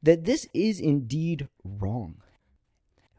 that 0.04 0.26
this 0.26 0.48
is 0.54 0.80
indeed 0.80 1.48
wrong, 1.64 2.22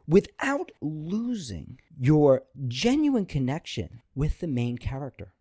without 0.06 0.70
losing 0.80 1.78
your 1.98 2.44
genuine 2.68 3.26
connection 3.26 4.00
with 4.14 4.38
the 4.38 4.46
main 4.46 4.78
character, 4.78 5.32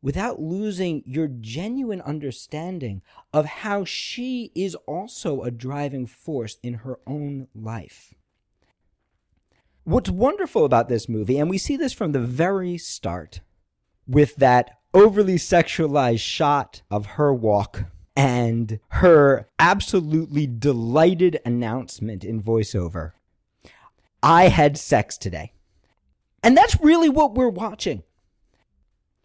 without 0.00 0.40
losing 0.40 1.02
your 1.04 1.28
genuine 1.28 2.00
understanding 2.00 3.02
of 3.34 3.44
how 3.44 3.84
she 3.84 4.50
is 4.54 4.74
also 4.86 5.42
a 5.42 5.50
driving 5.50 6.06
force 6.06 6.56
in 6.62 6.74
her 6.74 6.98
own 7.06 7.48
life. 7.54 8.14
What's 9.84 10.10
wonderful 10.10 10.64
about 10.64 10.88
this 10.88 11.08
movie, 11.08 11.38
and 11.38 11.50
we 11.50 11.58
see 11.58 11.76
this 11.76 11.92
from 11.92 12.12
the 12.12 12.20
very 12.20 12.78
start, 12.78 13.40
with 14.08 14.36
that 14.36 14.78
overly 14.94 15.36
sexualized 15.36 16.20
shot 16.20 16.82
of 16.90 17.06
her 17.06 17.32
walk 17.32 17.84
and 18.16 18.80
her 18.88 19.48
absolutely 19.58 20.46
delighted 20.46 21.38
announcement 21.44 22.24
in 22.24 22.42
voiceover. 22.42 23.12
I 24.22 24.48
had 24.48 24.76
sex 24.76 25.16
today. 25.16 25.52
And 26.42 26.56
that's 26.56 26.80
really 26.80 27.08
what 27.08 27.34
we're 27.34 27.48
watching. 27.48 28.02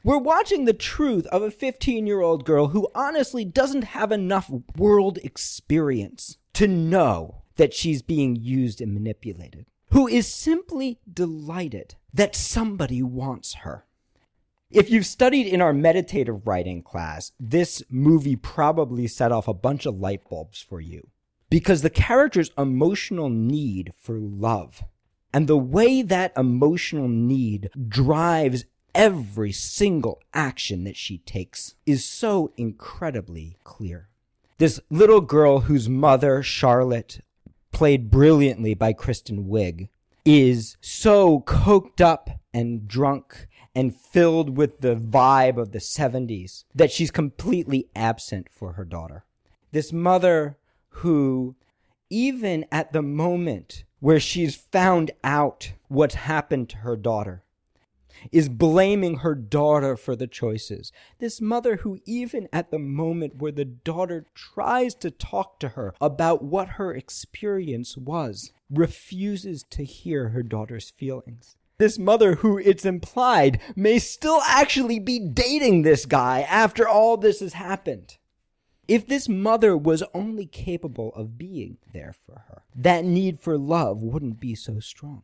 We're 0.04 0.18
watching 0.18 0.66
the 0.66 0.74
truth 0.74 1.26
of 1.28 1.42
a 1.42 1.50
15 1.50 2.06
year 2.06 2.22
old 2.22 2.46
girl 2.46 2.68
who 2.68 2.90
honestly 2.94 3.46
doesn't 3.46 3.86
have 3.86 4.12
enough 4.12 4.52
world 4.76 5.18
experience 5.24 6.38
to 6.54 6.68
know 6.68 7.44
that 7.56 7.74
she's 7.74 8.02
being 8.02 8.36
used 8.36 8.82
and 8.82 8.94
manipulated, 8.94 9.66
who 9.92 10.08
is 10.08 10.28
simply 10.28 11.00
delighted 11.12 11.96
that 12.14 12.36
somebody 12.36 13.02
wants 13.02 13.56
her. 13.56 13.86
If 14.74 14.90
you've 14.90 15.06
studied 15.06 15.46
in 15.46 15.62
our 15.62 15.72
meditative 15.72 16.48
writing 16.48 16.82
class, 16.82 17.32
this 17.40 17.84
movie 17.92 18.36
probably 18.36 19.06
set 19.08 19.32
off 19.32 19.48
a 19.48 19.54
bunch 19.54 19.86
of 19.86 20.00
light 20.00 20.28
bulbs 20.28 20.60
for 20.62 20.82
you. 20.82 21.10
Because 21.52 21.84
the 21.84 21.92
character's 21.92 22.50
emotional 22.58 23.30
need 23.30 23.94
for 23.96 24.18
love 24.18 24.84
and 25.32 25.46
the 25.46 25.60
way 25.60 26.02
that 26.02 26.34
emotional 26.36 27.08
need 27.08 27.70
drives 27.88 28.66
every 28.96 29.52
single 29.52 30.20
action 30.34 30.86
that 30.86 30.98
she 30.98 31.20
takes 31.20 31.76
is 31.86 32.04
so 32.04 32.52
incredibly 32.58 33.58
clear. 33.64 34.10
This 34.58 34.80
little 34.90 35.22
girl 35.22 35.62
whose 35.62 35.88
mother, 35.88 36.42
Charlotte, 36.42 37.20
played 37.72 38.10
brilliantly 38.10 38.74
by 38.74 38.94
Kristen 38.94 39.46
Wiig, 39.46 39.90
is 40.26 40.78
so 40.82 41.42
coked 41.42 42.02
up 42.02 42.32
and 42.54 42.88
drunk 42.88 43.48
and 43.76 43.96
filled 43.96 44.56
with 44.58 44.82
the 44.82 44.96
vibe 44.96 45.58
of 45.58 45.72
the 45.72 45.80
70s 45.80 46.64
that 46.76 46.92
she's 46.92 47.12
completely 47.12 47.88
absent 47.96 48.48
for 48.52 48.74
her 48.74 48.86
daughter. 48.86 49.26
This 49.72 49.92
mother 49.92 50.58
who, 50.90 51.56
even 52.10 52.66
at 52.72 52.94
the 52.94 53.02
moment 53.02 53.84
where 54.00 54.20
she's 54.20 54.56
found 54.56 55.12
out 55.24 55.74
what's 55.88 56.16
happened 56.16 56.70
to 56.70 56.78
her 56.78 56.96
daughter, 56.96 57.44
is 58.32 58.48
blaming 58.48 59.18
her 59.18 59.36
daughter 59.36 59.98
for 59.98 60.16
the 60.16 60.28
choices. 60.28 60.92
This 61.20 61.42
mother 61.42 61.78
who, 61.78 62.00
even 62.06 62.48
at 62.54 62.72
the 62.72 62.80
moment 62.80 63.38
where 63.38 63.52
the 63.52 63.66
daughter 63.66 64.26
tries 64.36 64.94
to 64.96 65.12
talk 65.12 65.60
to 65.60 65.70
her 65.70 65.94
about 66.00 66.44
what 66.44 66.70
her 66.70 66.94
experience 66.94 67.98
was, 67.98 68.52
refuses 68.70 69.64
to 69.72 69.84
hear 69.84 70.30
her 70.30 70.44
daughter's 70.44 70.90
feelings. 70.90 71.58
This 71.84 72.00
mother, 72.00 72.36
who 72.36 72.58
it's 72.60 72.86
implied 72.86 73.60
may 73.76 74.00
still 74.00 74.40
actually 74.48 75.00
be 75.00 75.20
dating 75.20 75.82
this 75.82 76.06
guy 76.06 76.44
after 76.44 76.88
all 76.88 77.18
this 77.18 77.42
has 77.42 77.52
happened. 77.52 78.20
If 78.88 79.06
this 79.06 79.28
mother 79.28 79.76
was 79.76 80.02
only 80.14 80.46
capable 80.46 81.14
of 81.14 81.38
being 81.38 81.80
there 81.92 82.16
for 82.26 82.46
her, 82.48 82.62
that 82.74 83.04
need 83.04 83.38
for 83.38 83.58
love 83.58 84.02
wouldn't 84.02 84.40
be 84.40 84.56
so 84.56 84.80
strong. 84.80 85.24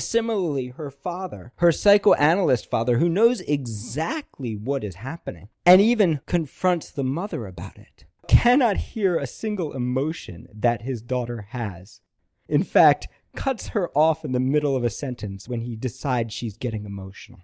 Similarly, 0.00 0.70
her 0.70 0.90
father, 0.90 1.52
her 1.58 1.70
psychoanalyst 1.70 2.68
father, 2.68 2.98
who 2.98 3.08
knows 3.08 3.40
exactly 3.42 4.56
what 4.56 4.82
is 4.82 4.96
happening 4.96 5.48
and 5.64 5.80
even 5.80 6.22
confronts 6.26 6.90
the 6.90 7.04
mother 7.04 7.46
about 7.46 7.78
it, 7.78 8.04
cannot 8.26 8.78
hear 8.78 9.16
a 9.16 9.28
single 9.28 9.74
emotion 9.74 10.48
that 10.52 10.82
his 10.82 11.02
daughter 11.02 11.46
has. 11.50 12.00
In 12.48 12.64
fact, 12.64 13.06
cuts 13.34 13.68
her 13.68 13.90
off 13.96 14.24
in 14.24 14.32
the 14.32 14.40
middle 14.40 14.76
of 14.76 14.84
a 14.84 14.90
sentence 14.90 15.48
when 15.48 15.62
he 15.62 15.76
decides 15.76 16.32
she's 16.32 16.56
getting 16.56 16.84
emotional. 16.84 17.40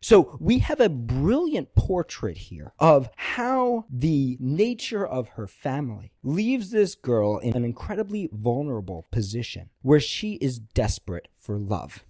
So 0.00 0.36
we 0.40 0.60
have 0.60 0.78
a 0.78 0.88
brilliant 0.88 1.74
portrait 1.74 2.36
here 2.36 2.72
of 2.78 3.08
how 3.16 3.86
the 3.90 4.36
nature 4.38 5.04
of 5.06 5.30
her 5.30 5.46
family 5.46 6.12
leaves 6.22 6.70
this 6.70 6.94
girl 6.94 7.38
in 7.38 7.56
an 7.56 7.64
incredibly 7.64 8.28
vulnerable 8.32 9.06
position 9.10 9.70
where 9.82 9.98
she 9.98 10.34
is 10.34 10.58
desperate 10.58 11.28
for 11.34 11.58
love. 11.58 12.04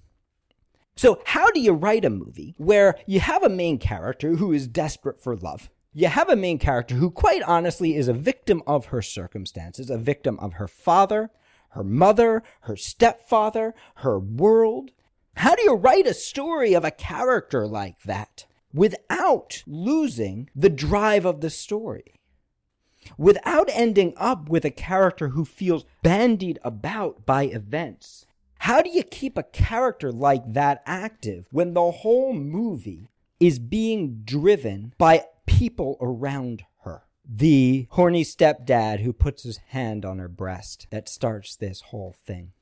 So 0.96 1.22
how 1.26 1.50
do 1.50 1.60
you 1.60 1.72
write 1.72 2.04
a 2.04 2.10
movie 2.10 2.54
where 2.58 2.96
you 3.06 3.20
have 3.20 3.42
a 3.42 3.48
main 3.48 3.78
character 3.78 4.36
who 4.36 4.52
is 4.52 4.66
desperate 4.66 5.18
for 5.18 5.36
love? 5.36 5.70
You 5.92 6.08
have 6.08 6.28
a 6.28 6.36
main 6.36 6.58
character 6.58 6.96
who 6.96 7.10
quite 7.10 7.42
honestly 7.44 7.96
is 7.96 8.08
a 8.08 8.12
victim 8.12 8.62
of 8.66 8.86
her 8.86 9.00
circumstances, 9.00 9.88
a 9.88 9.96
victim 9.96 10.38
of 10.40 10.54
her 10.54 10.68
father, 10.68 11.30
her 11.76 11.84
mother, 11.84 12.42
her 12.62 12.74
stepfather, 12.74 13.74
her 13.96 14.18
world, 14.18 14.90
how 15.36 15.54
do 15.54 15.62
you 15.62 15.74
write 15.74 16.06
a 16.06 16.14
story 16.14 16.72
of 16.72 16.84
a 16.84 16.90
character 16.90 17.66
like 17.66 18.02
that 18.04 18.46
without 18.72 19.62
losing 19.66 20.48
the 20.56 20.70
drive 20.70 21.26
of 21.26 21.42
the 21.42 21.50
story? 21.50 22.14
Without 23.18 23.68
ending 23.70 24.14
up 24.16 24.48
with 24.48 24.64
a 24.64 24.70
character 24.70 25.28
who 25.28 25.44
feels 25.44 25.84
bandied 26.02 26.58
about 26.64 27.26
by 27.26 27.44
events? 27.44 28.24
How 28.60 28.80
do 28.80 28.88
you 28.88 29.02
keep 29.02 29.36
a 29.36 29.42
character 29.42 30.10
like 30.10 30.54
that 30.54 30.82
active 30.86 31.46
when 31.50 31.74
the 31.74 31.90
whole 31.90 32.32
movie 32.32 33.10
is 33.38 33.58
being 33.58 34.22
driven 34.24 34.94
by 34.96 35.24
people 35.46 35.98
around 36.00 36.62
her? 36.62 36.66
The 37.28 37.88
horny 37.90 38.22
stepdad 38.22 39.00
who 39.00 39.12
puts 39.12 39.42
his 39.42 39.56
hand 39.68 40.04
on 40.04 40.18
her 40.18 40.28
breast 40.28 40.86
that 40.90 41.08
starts 41.08 41.56
this 41.56 41.80
whole 41.80 42.14
thing. 42.24 42.52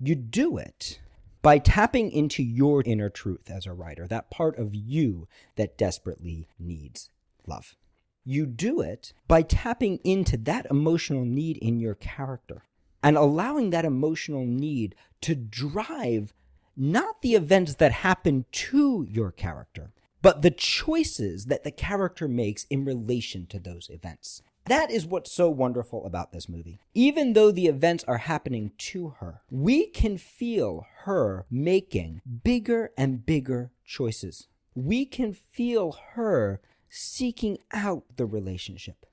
You 0.00 0.14
do 0.14 0.56
it 0.56 0.98
by 1.42 1.58
tapping 1.58 2.10
into 2.10 2.42
your 2.42 2.82
inner 2.86 3.10
truth 3.10 3.50
as 3.50 3.66
a 3.66 3.72
writer, 3.72 4.06
that 4.06 4.30
part 4.30 4.58
of 4.58 4.74
you 4.74 5.28
that 5.56 5.76
desperately 5.76 6.48
needs 6.58 7.10
love. 7.46 7.76
You 8.24 8.46
do 8.46 8.80
it 8.80 9.12
by 9.28 9.42
tapping 9.42 9.98
into 10.04 10.36
that 10.38 10.66
emotional 10.70 11.24
need 11.24 11.58
in 11.58 11.78
your 11.78 11.96
character 11.96 12.62
and 13.02 13.16
allowing 13.16 13.70
that 13.70 13.84
emotional 13.84 14.46
need 14.46 14.94
to 15.22 15.34
drive 15.34 16.32
not 16.76 17.20
the 17.20 17.34
events 17.34 17.74
that 17.74 17.92
happen 17.92 18.46
to 18.52 19.06
your 19.10 19.32
character, 19.32 19.90
but 20.22 20.42
the 20.42 20.50
choices 20.50 21.46
that 21.46 21.64
the 21.64 21.70
character 21.70 22.28
makes 22.28 22.64
in 22.70 22.84
relation 22.84 23.46
to 23.46 23.58
those 23.58 23.90
events. 23.90 24.42
That 24.66 24.92
is 24.92 25.04
what's 25.04 25.32
so 25.32 25.50
wonderful 25.50 26.06
about 26.06 26.32
this 26.32 26.48
movie. 26.48 26.78
Even 26.94 27.32
though 27.32 27.50
the 27.50 27.66
events 27.66 28.04
are 28.04 28.18
happening 28.18 28.70
to 28.78 29.14
her, 29.18 29.42
we 29.50 29.86
can 29.86 30.16
feel 30.16 30.86
her 31.00 31.46
making 31.50 32.22
bigger 32.44 32.92
and 32.96 33.26
bigger 33.26 33.72
choices. 33.84 34.46
We 34.74 35.04
can 35.04 35.32
feel 35.32 35.98
her 36.12 36.60
seeking 36.88 37.58
out 37.72 38.04
the 38.16 38.26
relationship. 38.26 39.04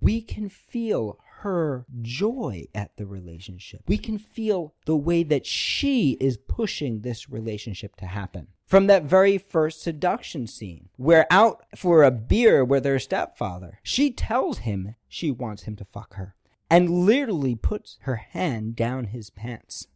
We 0.00 0.20
can 0.20 0.48
feel 0.50 1.18
her 1.40 1.86
joy 2.02 2.66
at 2.74 2.96
the 2.96 3.06
relationship. 3.06 3.82
We 3.86 3.98
can 3.98 4.18
feel 4.18 4.74
the 4.86 4.96
way 4.96 5.22
that 5.24 5.46
she 5.46 6.16
is 6.20 6.36
pushing 6.36 7.00
this 7.00 7.28
relationship 7.30 7.96
to 7.96 8.06
happen 8.06 8.48
from 8.68 8.86
that 8.86 9.04
very 9.04 9.38
first 9.38 9.80
seduction 9.82 10.46
scene, 10.46 10.90
where 10.96 11.26
out 11.30 11.64
for 11.74 12.02
a 12.02 12.10
beer 12.10 12.62
with 12.62 12.84
her 12.84 12.98
stepfather, 12.98 13.80
she 13.82 14.10
tells 14.10 14.58
him 14.58 14.94
she 15.08 15.30
wants 15.30 15.62
him 15.62 15.74
to 15.76 15.84
fuck 15.84 16.14
her 16.14 16.34
and 16.70 16.90
literally 16.90 17.54
puts 17.54 17.96
her 18.02 18.16
hand 18.16 18.76
down 18.76 19.04
his 19.04 19.30
pants. 19.30 19.86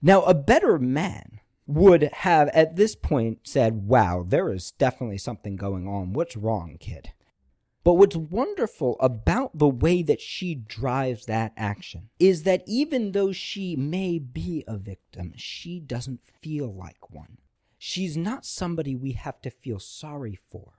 Now, 0.00 0.22
a 0.22 0.32
better 0.32 0.78
man 0.78 1.40
would 1.66 2.02
have 2.14 2.48
at 2.48 2.76
this 2.76 2.96
point 2.96 3.40
said, 3.42 3.86
Wow, 3.86 4.24
there 4.26 4.50
is 4.50 4.70
definitely 4.70 5.18
something 5.18 5.56
going 5.56 5.86
on. 5.86 6.14
What's 6.14 6.36
wrong, 6.36 6.76
kid? 6.80 7.12
But 7.86 7.98
what's 7.98 8.16
wonderful 8.16 8.96
about 8.98 9.56
the 9.56 9.68
way 9.68 10.02
that 10.02 10.20
she 10.20 10.56
drives 10.56 11.26
that 11.26 11.52
action 11.56 12.08
is 12.18 12.42
that 12.42 12.64
even 12.66 13.12
though 13.12 13.30
she 13.30 13.76
may 13.76 14.18
be 14.18 14.64
a 14.66 14.76
victim, 14.76 15.34
she 15.36 15.78
doesn't 15.78 16.24
feel 16.24 16.74
like 16.74 17.10
one. 17.10 17.38
She's 17.78 18.16
not 18.16 18.44
somebody 18.44 18.96
we 18.96 19.12
have 19.12 19.40
to 19.42 19.50
feel 19.50 19.78
sorry 19.78 20.36
for. 20.48 20.72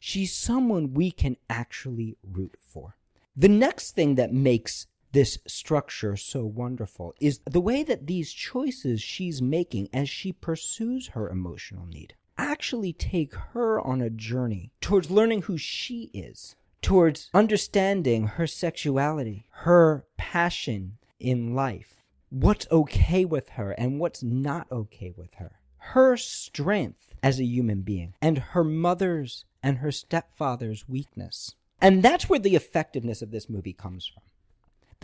She's 0.00 0.32
someone 0.34 0.94
we 0.94 1.10
can 1.10 1.36
actually 1.50 2.16
root 2.22 2.56
for. 2.58 2.96
The 3.36 3.50
next 3.50 3.90
thing 3.90 4.14
that 4.14 4.32
makes 4.32 4.86
this 5.12 5.36
structure 5.46 6.16
so 6.16 6.46
wonderful 6.46 7.12
is 7.20 7.40
the 7.44 7.60
way 7.60 7.82
that 7.82 8.06
these 8.06 8.32
choices 8.32 9.02
she's 9.02 9.42
making 9.42 9.90
as 9.92 10.08
she 10.08 10.32
pursues 10.32 11.08
her 11.08 11.28
emotional 11.28 11.84
need 11.84 12.14
actually 12.38 12.92
take 12.92 13.34
her 13.34 13.80
on 13.80 14.00
a 14.00 14.10
journey 14.10 14.72
towards 14.80 15.10
learning 15.10 15.42
who 15.42 15.56
she 15.56 16.10
is, 16.12 16.56
towards 16.82 17.30
understanding 17.32 18.26
her 18.26 18.46
sexuality, 18.46 19.46
her 19.50 20.04
passion 20.16 20.98
in 21.18 21.54
life, 21.54 22.02
what's 22.30 22.66
okay 22.70 23.24
with 23.24 23.50
her 23.50 23.72
and 23.72 24.00
what's 24.00 24.22
not 24.22 24.66
okay 24.70 25.12
with 25.16 25.34
her 25.34 25.60
her 25.90 26.16
strength 26.16 27.14
as 27.22 27.38
a 27.38 27.44
human 27.44 27.82
being 27.82 28.14
and 28.20 28.38
her 28.38 28.64
mother's 28.64 29.44
and 29.62 29.78
her 29.78 29.92
stepfather's 29.92 30.88
weakness. 30.88 31.54
And 31.80 32.02
that's 32.02 32.28
where 32.28 32.38
the 32.38 32.56
effectiveness 32.56 33.22
of 33.22 33.30
this 33.30 33.48
movie 33.48 33.72
comes 33.72 34.06
from. 34.06 34.22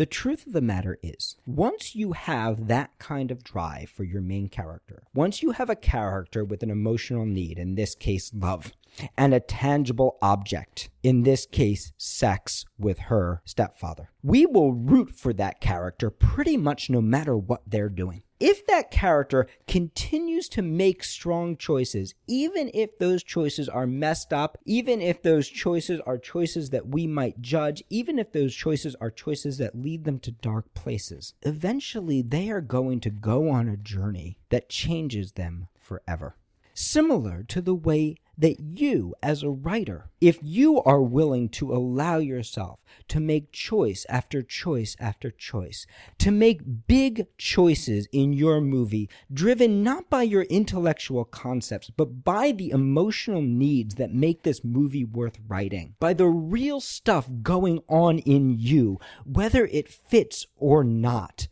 The 0.02 0.06
truth 0.06 0.48
of 0.48 0.52
the 0.52 0.60
matter 0.60 0.98
is, 1.00 1.36
once 1.46 1.94
you 1.94 2.10
have 2.10 2.66
that 2.66 2.90
kind 2.98 3.30
of 3.30 3.44
drive 3.44 3.88
for 3.88 4.02
your 4.02 4.20
main 4.20 4.48
character, 4.48 5.04
once 5.14 5.44
you 5.44 5.52
have 5.52 5.70
a 5.70 5.76
character 5.76 6.44
with 6.44 6.64
an 6.64 6.72
emotional 6.72 7.24
need, 7.24 7.56
in 7.56 7.76
this 7.76 7.94
case, 7.94 8.32
love, 8.34 8.72
and 9.16 9.32
a 9.32 9.40
tangible 9.40 10.18
object, 10.22 10.90
in 11.02 11.22
this 11.22 11.46
case, 11.46 11.92
sex 11.96 12.64
with 12.78 12.98
her 12.98 13.42
stepfather, 13.44 14.10
we 14.22 14.46
will 14.46 14.72
root 14.72 15.10
for 15.10 15.32
that 15.32 15.60
character 15.60 16.10
pretty 16.10 16.56
much 16.56 16.90
no 16.90 17.00
matter 17.00 17.36
what 17.36 17.62
they're 17.66 17.88
doing 17.88 18.22
if 18.42 18.66
that 18.66 18.90
character 18.90 19.46
continues 19.68 20.48
to 20.48 20.62
make 20.62 21.04
strong 21.04 21.56
choices, 21.56 22.12
even 22.26 22.72
if 22.74 22.98
those 22.98 23.22
choices 23.22 23.68
are 23.68 23.86
messed 23.86 24.32
up, 24.32 24.58
even 24.64 25.00
if 25.00 25.22
those 25.22 25.48
choices 25.48 26.00
are 26.06 26.18
choices 26.18 26.70
that 26.70 26.88
we 26.88 27.06
might 27.06 27.40
judge, 27.40 27.84
even 27.88 28.18
if 28.18 28.32
those 28.32 28.52
choices 28.52 28.96
are 29.00 29.12
choices 29.12 29.58
that 29.58 29.78
lead 29.78 30.02
them 30.04 30.18
to 30.18 30.32
dark 30.32 30.74
places, 30.74 31.34
eventually 31.42 32.20
they 32.20 32.50
are 32.50 32.60
going 32.60 32.98
to 32.98 33.10
go 33.10 33.48
on 33.48 33.68
a 33.68 33.76
journey 33.76 34.38
that 34.48 34.68
changes 34.68 35.32
them 35.32 35.68
forever. 35.78 36.36
Similar 36.74 37.44
to 37.44 37.60
the 37.60 37.76
way 37.76 38.16
that 38.42 38.58
you, 38.58 39.14
as 39.22 39.44
a 39.44 39.50
writer, 39.50 40.10
if 40.20 40.36
you 40.42 40.82
are 40.82 41.00
willing 41.00 41.48
to 41.48 41.72
allow 41.72 42.18
yourself 42.18 42.84
to 43.06 43.20
make 43.20 43.52
choice 43.52 44.04
after 44.08 44.42
choice 44.42 44.96
after 44.98 45.30
choice, 45.30 45.86
to 46.18 46.32
make 46.32 46.88
big 46.88 47.24
choices 47.38 48.08
in 48.10 48.32
your 48.32 48.60
movie, 48.60 49.08
driven 49.32 49.84
not 49.84 50.10
by 50.10 50.24
your 50.24 50.42
intellectual 50.42 51.24
concepts, 51.24 51.88
but 51.88 52.24
by 52.24 52.50
the 52.50 52.70
emotional 52.70 53.42
needs 53.42 53.94
that 53.94 54.12
make 54.12 54.42
this 54.42 54.64
movie 54.64 55.04
worth 55.04 55.38
writing, 55.46 55.94
by 56.00 56.12
the 56.12 56.26
real 56.26 56.80
stuff 56.80 57.28
going 57.42 57.80
on 57.88 58.18
in 58.18 58.50
you, 58.58 58.98
whether 59.24 59.66
it 59.66 59.88
fits 59.88 60.46
or 60.56 60.82
not 60.82 61.46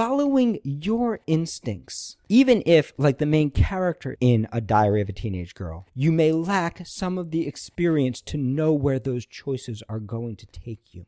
following 0.00 0.58
your 0.64 1.20
instincts. 1.26 2.16
Even 2.26 2.62
if, 2.64 2.94
like 2.96 3.18
the 3.18 3.26
main 3.26 3.50
character 3.50 4.16
in 4.18 4.48
A 4.50 4.58
Diary 4.58 5.02
of 5.02 5.10
a 5.10 5.12
Teenage 5.12 5.54
Girl, 5.54 5.86
you 5.94 6.10
may 6.10 6.32
lack 6.32 6.86
some 6.86 7.18
of 7.18 7.30
the 7.30 7.46
experience 7.46 8.22
to 8.22 8.38
know 8.38 8.72
where 8.72 8.98
those 8.98 9.26
choices 9.26 9.82
are 9.90 10.00
going 10.00 10.36
to 10.36 10.46
take 10.46 10.94
you. 10.94 11.04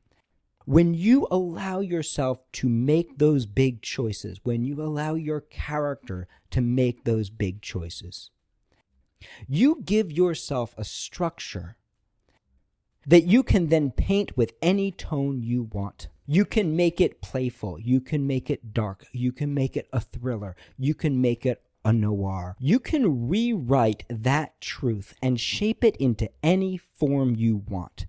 When 0.67 0.93
you 0.93 1.27
allow 1.31 1.81
yourself 1.81 2.43
to 2.53 2.69
make 2.69 3.17
those 3.17 3.47
big 3.47 3.81
choices, 3.81 4.41
when 4.43 4.63
you 4.63 4.83
allow 4.83 5.15
your 5.15 5.41
character 5.41 6.29
to 6.51 6.61
make 6.61 7.05
those 7.05 7.31
big 7.31 7.63
choices, 7.63 8.31
you 9.49 9.81
give 9.83 10.13
yourself 10.13 10.75
a 10.77 10.85
structure 10.85 11.77
that 13.07 13.25
you 13.25 13.43
can 13.43 13.69
then 13.69 13.91
paint 13.91 14.37
with 14.37 14.53
any 14.63 14.91
tone 14.91 15.43
you 15.43 15.65
want. 15.65 16.09
You 16.27 16.45
can 16.45 16.77
make 16.77 17.01
it 17.01 17.21
playful. 17.21 17.79
You 17.81 18.01
can 18.01 18.27
make 18.27 18.49
it 18.49 18.73
dark. 18.73 19.07
You 19.13 19.33
can 19.33 19.53
make 19.53 19.77
it 19.77 19.89
a 19.93 20.01
thriller. 20.01 20.55
You 20.79 20.95
can 20.95 21.21
make 21.21 21.45
it 21.45 21.63
a 21.85 21.93
noir. 21.93 22.57
You 22.61 22.79
can 22.79 23.29
rewrite 23.29 24.05
that 24.09 24.61
truth 24.61 25.15
and 25.21 25.41
shape 25.41 25.83
it 25.83 25.97
into 25.97 26.31
any 26.43 26.77
form 26.77 27.35
you 27.35 27.57
want. 27.69 28.07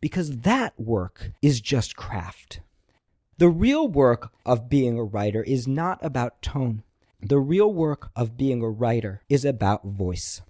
Because 0.00 0.38
that 0.38 0.78
work 0.78 1.32
is 1.42 1.60
just 1.60 1.96
craft. 1.96 2.60
The 3.38 3.48
real 3.48 3.88
work 3.88 4.32
of 4.44 4.68
being 4.68 4.98
a 4.98 5.04
writer 5.04 5.42
is 5.42 5.66
not 5.66 5.98
about 6.04 6.42
tone. 6.42 6.82
The 7.22 7.38
real 7.38 7.72
work 7.72 8.10
of 8.14 8.36
being 8.36 8.62
a 8.62 8.68
writer 8.68 9.22
is 9.28 9.44
about 9.44 9.84
voice. 9.84 10.42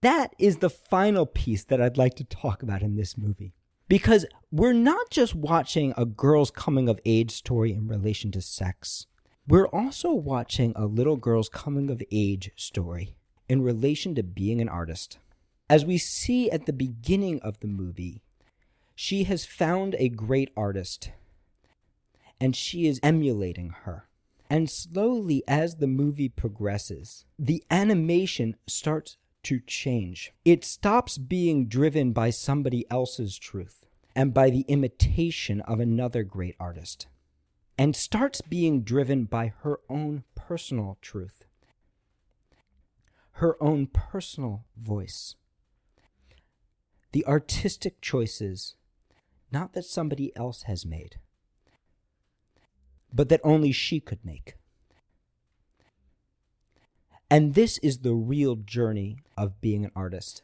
That 0.00 0.34
is 0.38 0.58
the 0.58 0.70
final 0.70 1.26
piece 1.26 1.64
that 1.64 1.80
I'd 1.82 1.98
like 1.98 2.14
to 2.16 2.24
talk 2.24 2.62
about 2.62 2.82
in 2.82 2.96
this 2.96 3.18
movie. 3.18 3.54
Because 3.88 4.26
we're 4.52 4.72
not 4.72 5.10
just 5.10 5.34
watching 5.34 5.92
a 5.96 6.04
girl's 6.04 6.50
coming 6.50 6.88
of 6.88 7.00
age 7.04 7.32
story 7.32 7.72
in 7.72 7.88
relation 7.88 8.30
to 8.32 8.40
sex, 8.40 9.06
we're 9.48 9.66
also 9.68 10.12
watching 10.12 10.72
a 10.76 10.86
little 10.86 11.16
girl's 11.16 11.48
coming 11.48 11.90
of 11.90 12.02
age 12.12 12.50
story 12.54 13.16
in 13.48 13.62
relation 13.62 14.14
to 14.14 14.22
being 14.22 14.60
an 14.60 14.68
artist. 14.68 15.18
As 15.70 15.84
we 15.84 15.98
see 15.98 16.50
at 16.50 16.66
the 16.66 16.72
beginning 16.72 17.40
of 17.40 17.58
the 17.60 17.66
movie, 17.66 18.22
she 18.94 19.24
has 19.24 19.44
found 19.44 19.96
a 19.98 20.08
great 20.08 20.50
artist 20.56 21.10
and 22.40 22.54
she 22.54 22.86
is 22.86 23.00
emulating 23.02 23.70
her. 23.84 24.08
And 24.50 24.70
slowly, 24.70 25.42
as 25.48 25.76
the 25.76 25.86
movie 25.86 26.28
progresses, 26.28 27.24
the 27.38 27.64
animation 27.70 28.56
starts 28.66 29.16
to 29.44 29.60
change. 29.60 30.32
It 30.44 30.64
stops 30.64 31.18
being 31.18 31.66
driven 31.66 32.12
by 32.12 32.30
somebody 32.30 32.84
else's 32.90 33.38
truth 33.38 33.86
and 34.14 34.34
by 34.34 34.50
the 34.50 34.64
imitation 34.68 35.60
of 35.62 35.80
another 35.80 36.24
great 36.24 36.56
artist, 36.58 37.06
and 37.76 37.94
starts 37.94 38.40
being 38.40 38.82
driven 38.82 39.24
by 39.24 39.52
her 39.60 39.78
own 39.88 40.24
personal 40.34 40.98
truth, 41.00 41.44
her 43.32 43.62
own 43.62 43.86
personal 43.86 44.64
voice. 44.76 45.36
The 47.12 47.24
artistic 47.26 48.00
choices, 48.00 48.74
not 49.52 49.72
that 49.74 49.84
somebody 49.84 50.36
else 50.36 50.62
has 50.62 50.84
made, 50.84 51.16
but 53.12 53.28
that 53.28 53.40
only 53.44 53.72
she 53.72 54.00
could 54.00 54.24
make. 54.24 54.56
And 57.30 57.54
this 57.54 57.78
is 57.78 57.98
the 57.98 58.14
real 58.14 58.56
journey 58.56 59.18
of 59.36 59.60
being 59.60 59.84
an 59.84 59.90
artist. 59.94 60.42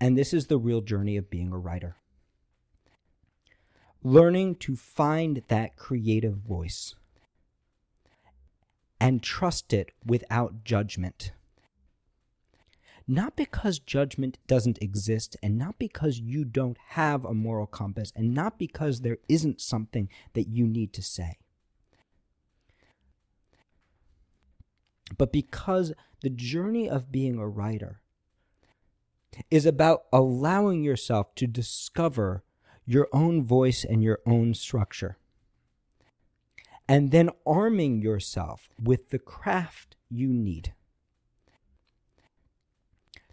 And 0.00 0.16
this 0.16 0.32
is 0.32 0.46
the 0.46 0.58
real 0.58 0.80
journey 0.80 1.16
of 1.16 1.30
being 1.30 1.52
a 1.52 1.58
writer. 1.58 1.96
Learning 4.02 4.54
to 4.56 4.76
find 4.76 5.42
that 5.48 5.76
creative 5.76 6.36
voice 6.36 6.94
and 9.00 9.22
trust 9.22 9.72
it 9.72 9.90
without 10.06 10.62
judgment. 10.62 11.32
Not 13.08 13.34
because 13.34 13.78
judgment 13.78 14.38
doesn't 14.46 14.80
exist, 14.80 15.36
and 15.42 15.58
not 15.58 15.78
because 15.78 16.20
you 16.20 16.44
don't 16.44 16.78
have 16.90 17.24
a 17.24 17.34
moral 17.34 17.66
compass, 17.66 18.12
and 18.16 18.32
not 18.32 18.58
because 18.58 19.00
there 19.00 19.18
isn't 19.28 19.60
something 19.60 20.08
that 20.32 20.48
you 20.48 20.66
need 20.66 20.94
to 20.94 21.02
say 21.02 21.38
but 25.16 25.32
because 25.32 25.92
the 26.22 26.30
journey 26.30 26.88
of 26.88 27.12
being 27.12 27.38
a 27.38 27.48
writer 27.48 28.00
is 29.50 29.66
about 29.66 30.04
allowing 30.12 30.82
yourself 30.82 31.34
to 31.34 31.46
discover 31.46 32.44
your 32.86 33.08
own 33.12 33.44
voice 33.44 33.84
and 33.84 34.02
your 34.02 34.20
own 34.26 34.54
structure. 34.54 35.18
And 36.88 37.10
then 37.10 37.30
arming 37.46 38.02
yourself 38.02 38.68
with 38.80 39.08
the 39.08 39.18
craft 39.18 39.96
you 40.10 40.28
need 40.28 40.74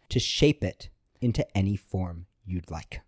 to 0.09 0.19
shape 0.19 0.63
it 0.63 0.89
into 1.21 1.45
any 1.57 1.75
form 1.75 2.27
you'd 2.45 2.71
like. 2.71 3.01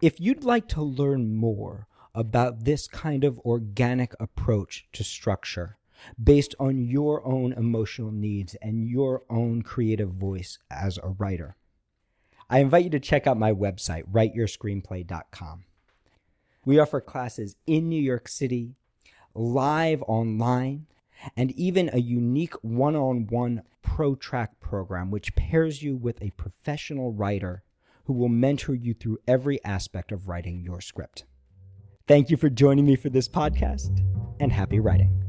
If 0.00 0.20
you'd 0.20 0.44
like 0.44 0.68
to 0.68 0.82
learn 0.82 1.34
more 1.34 1.86
about 2.14 2.64
this 2.64 2.88
kind 2.88 3.24
of 3.24 3.38
organic 3.40 4.14
approach 4.20 4.86
to 4.92 5.04
structure 5.04 5.78
based 6.22 6.54
on 6.58 6.78
your 6.78 7.24
own 7.26 7.52
emotional 7.52 8.10
needs 8.10 8.54
and 8.56 8.88
your 8.88 9.22
own 9.28 9.62
creative 9.62 10.10
voice 10.10 10.58
as 10.70 10.98
a 10.98 11.08
writer. 11.08 11.56
I 12.48 12.58
invite 12.58 12.84
you 12.84 12.90
to 12.90 13.00
check 13.00 13.26
out 13.26 13.38
my 13.38 13.52
website, 13.52 14.10
writeyourscreenplay.com. 14.10 15.64
We 16.64 16.78
offer 16.78 17.00
classes 17.00 17.56
in 17.66 17.88
New 17.88 18.00
York 18.00 18.28
City, 18.28 18.74
live 19.34 20.02
online, 20.02 20.86
and 21.36 21.52
even 21.52 21.90
a 21.92 22.00
unique 22.00 22.54
one 22.62 22.96
on 22.96 23.26
one 23.28 23.62
pro 23.82 24.14
track 24.14 24.58
program 24.60 25.10
which 25.10 25.34
pairs 25.36 25.82
you 25.82 25.96
with 25.96 26.20
a 26.22 26.30
professional 26.30 27.12
writer 27.12 27.62
who 28.04 28.12
will 28.12 28.28
mentor 28.28 28.74
you 28.74 28.94
through 28.94 29.18
every 29.28 29.62
aspect 29.64 30.10
of 30.10 30.28
writing 30.28 30.62
your 30.62 30.80
script. 30.80 31.24
Thank 32.10 32.28
you 32.28 32.36
for 32.36 32.50
joining 32.50 32.86
me 32.86 32.96
for 32.96 33.08
this 33.08 33.28
podcast, 33.28 34.04
and 34.40 34.50
happy 34.50 34.80
writing. 34.80 35.19